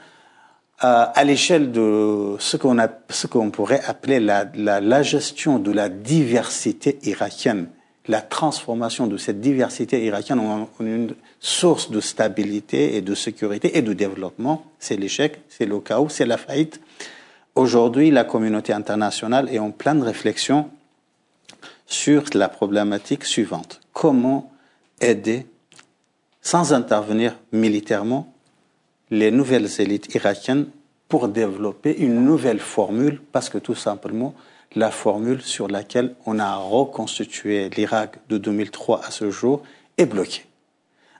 [0.84, 5.72] euh, à l'échelle de ce qu'on a, ce qu'on pourrait appeler la, la, gestion de
[5.72, 7.68] la diversité irakienne,
[8.06, 13.76] la transformation de cette diversité irakienne en, en une source de stabilité et de sécurité
[13.78, 14.64] et de développement.
[14.78, 16.80] C'est l'échec, c'est le chaos, c'est la faillite.
[17.54, 20.70] Aujourd'hui, la communauté internationale est en pleine réflexion
[21.86, 23.80] sur la problématique suivante.
[23.92, 24.52] Comment
[25.00, 25.46] aider,
[26.42, 28.32] sans intervenir militairement,
[29.10, 30.66] les nouvelles élites irakiennes
[31.08, 34.34] pour développer une nouvelle formule, parce que tout simplement,
[34.74, 39.62] la formule sur laquelle on a reconstitué l'Irak de 2003 à ce jour
[39.96, 40.44] est bloquée.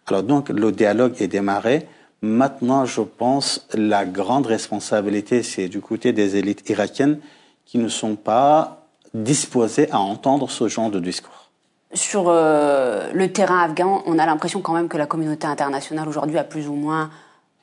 [0.09, 1.87] Alors donc, le dialogue est démarré.
[2.23, 7.21] Maintenant, je pense, la grande responsabilité, c'est du côté des élites irakiennes
[7.65, 11.51] qui ne sont pas disposés à entendre ce genre de discours
[11.93, 16.39] Sur euh, le terrain afghan, on a l'impression quand même que la communauté internationale aujourd'hui
[16.39, 17.11] a plus ou moins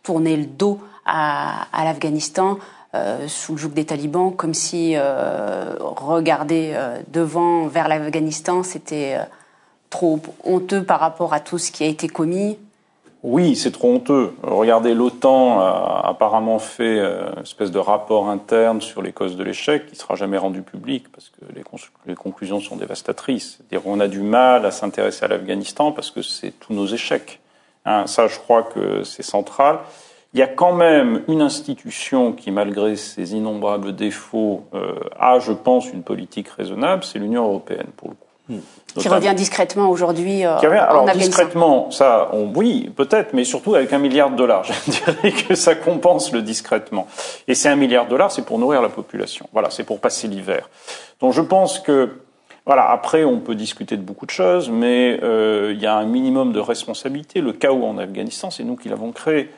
[0.03, 2.57] tourné le dos à, l'Afghanistan
[2.93, 6.75] euh, sous le joug des talibans, comme si euh, regarder
[7.11, 9.17] devant vers l'Afghanistan, c'était
[9.89, 12.57] trop honteux par rapport à tout ce qui a été commis.
[13.27, 14.33] Oui, c'est trop honteux.
[14.43, 19.43] Regardez, l'OTAN a apparemment fait euh, une espèce de rapport interne sur les causes de
[19.43, 23.59] l'échec qui sera jamais rendu public parce que les, conclusions sont dévastatrices.
[23.83, 27.39] On a du mal à s'intéresser à l'Afghanistan parce que c'est tous nos échecs.
[27.85, 29.79] Hein, ça, je crois que c'est central.
[30.35, 35.53] Il y a quand même une institution qui, malgré ses innombrables défauts, euh, a, je
[35.53, 38.24] pense, une politique raisonnable, c'est l'Union européenne, pour le coup.
[38.47, 38.59] Hmm.
[38.95, 43.91] Qui revient discrètement aujourd'hui euh, alors, en discrètement, ça, on, oui, peut-être, mais surtout avec
[43.91, 44.63] un milliard de dollars.
[44.85, 47.07] Je dirais que ça compense le discrètement.
[47.47, 49.49] Et c'est un milliard de dollars, c'est pour nourrir la population.
[49.51, 50.69] Voilà, c'est pour passer l'hiver.
[51.19, 52.19] Donc je pense que,
[52.65, 56.05] voilà, après on peut discuter de beaucoup de choses, mais euh, il y a un
[56.05, 57.41] minimum de responsabilité.
[57.41, 59.49] Le chaos en Afghanistan, c'est nous qui l'avons créé.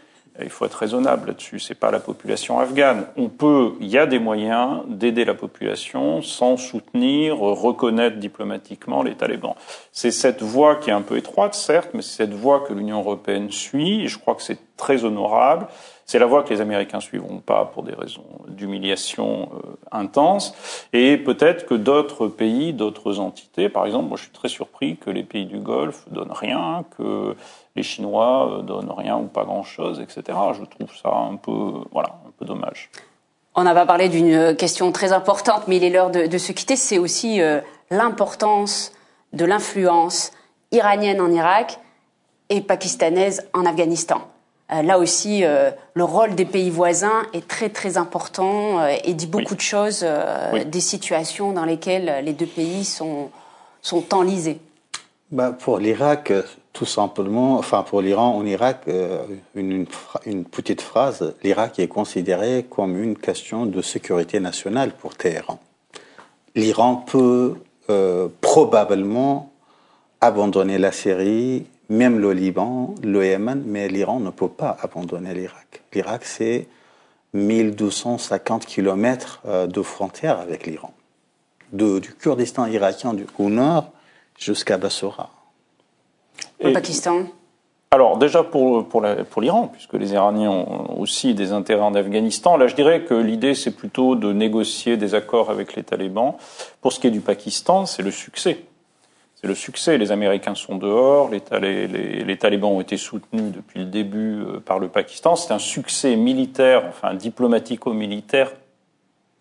[0.42, 1.60] Il faut être raisonnable là-dessus.
[1.60, 3.06] C'est pas la population afghane.
[3.18, 9.16] On peut, il y a des moyens d'aider la population sans soutenir, reconnaître diplomatiquement les
[9.16, 9.56] talibans.
[9.92, 13.00] C'est cette voie qui est un peu étroite, certes, mais c'est cette voie que l'Union
[13.00, 14.04] européenne suit.
[14.04, 15.68] Et je crois que c'est très honorable.
[16.10, 20.55] C'est la voie que les Américains suivront pas pour des raisons d'humiliation euh, intense.
[20.93, 25.10] Et peut-être que d'autres pays, d'autres entités, par exemple, moi je suis très surpris que
[25.10, 27.36] les pays du Golfe donnent rien, que
[27.76, 30.38] les Chinois euh, donnent rien ou pas grand-chose, etc.
[30.58, 32.89] Je trouve ça un peu, voilà, un peu dommage.
[33.55, 36.78] On n'a pas parlé d'une question très importante, mais il est l'heure de, se quitter.
[36.78, 38.93] C'est aussi euh, l'importance
[39.34, 40.32] de l'influence
[40.72, 41.80] iranienne en Irak
[42.47, 44.22] et pakistanaise en Afghanistan.
[44.72, 49.13] Euh, là aussi, euh, le rôle des pays voisins est très très important euh, et
[49.13, 49.55] dit beaucoup oui.
[49.55, 50.05] de choses,
[50.53, 50.65] oui.
[50.65, 53.30] des situations dans lesquelles les deux pays sont,
[53.82, 54.59] sont enlisés.
[55.32, 56.32] Bah, pour l'Irak,
[56.74, 58.84] tout simplement, enfin pour l'Iran, en Irak,
[59.55, 59.86] une, une,
[60.26, 65.59] une petite phrase, l'Irak est considéré comme une question de sécurité nationale pour Téhéran.
[66.55, 67.55] L'Iran peut
[67.89, 69.51] euh, probablement
[70.20, 75.84] abandonner la Syrie, même le Liban, le Yémen, mais l'Iran ne peut pas abandonner l'Irak.
[75.94, 76.68] L'Irak, c'est
[77.34, 80.94] 1250 kilomètres euh, de frontière avec l'Iran,
[81.72, 83.92] du Kurdistan irakien du, au nord
[84.38, 85.30] jusqu'à Bassora.
[86.64, 87.26] Le Pakistan
[87.90, 92.58] alors déjà pour, pour, pour l'Iran, puisque les Iraniens ont aussi des intérêts en Afghanistan,
[92.58, 96.34] là je dirais que l'idée c'est plutôt de négocier des accords avec les talibans.
[96.82, 98.66] Pour ce qui est du Pakistan, c'est le succès.
[99.40, 99.98] C'est le succès.
[100.00, 104.80] Les Américains sont dehors, les, les, talibans ont été soutenus depuis le début euh, par
[104.80, 105.36] le Pakistan.
[105.36, 108.52] C'est un succès militaire, enfin diplomatico-militaire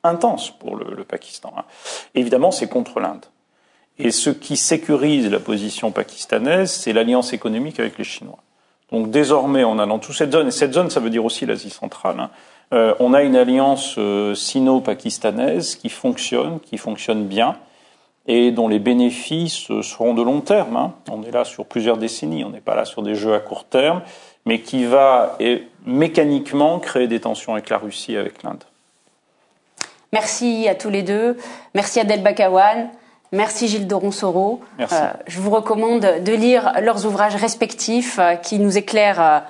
[0.04, 1.52] intense pour le, Pakistan.
[1.56, 1.64] Hein.
[2.14, 3.24] Évidemment, c'est contre l'Inde.
[3.98, 8.38] Et ce qui sécurise la position pakistanaise, c'est l'alliance économique avec les Chinois.
[8.92, 11.46] Donc désormais, on a dans toute cette zone, et cette zone, ça veut dire aussi
[11.46, 12.30] l'Asie centrale, hein,
[12.74, 17.56] euh, on a une alliance euh, sino-pakistanaise qui fonctionne, qui fonctionne bien,
[18.26, 20.76] et dont les bénéfices seront de long terme.
[20.76, 20.92] Hein.
[21.10, 23.64] On est là sur plusieurs décennies, on n'est pas là sur des jeux à court
[23.64, 24.02] terme,
[24.44, 28.64] mais qui va et, mécaniquement créer des tensions avec la Russie et avec l'Inde.
[30.12, 31.36] Merci à tous les deux.
[31.74, 32.88] Merci Adel Bakawan.
[33.32, 34.60] Merci Gilles Doron-Soro.
[34.80, 34.84] Euh,
[35.26, 39.40] je vous recommande de lire leurs ouvrages respectifs euh, qui nous éclairent euh,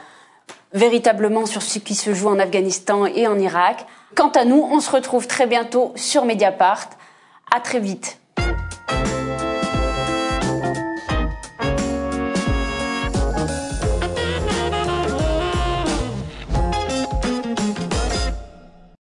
[0.73, 3.87] véritablement sur ce qui se joue en Afghanistan et en Irak.
[4.15, 6.89] Quant à nous, on se retrouve très bientôt sur Mediapart.
[7.55, 8.19] À très vite.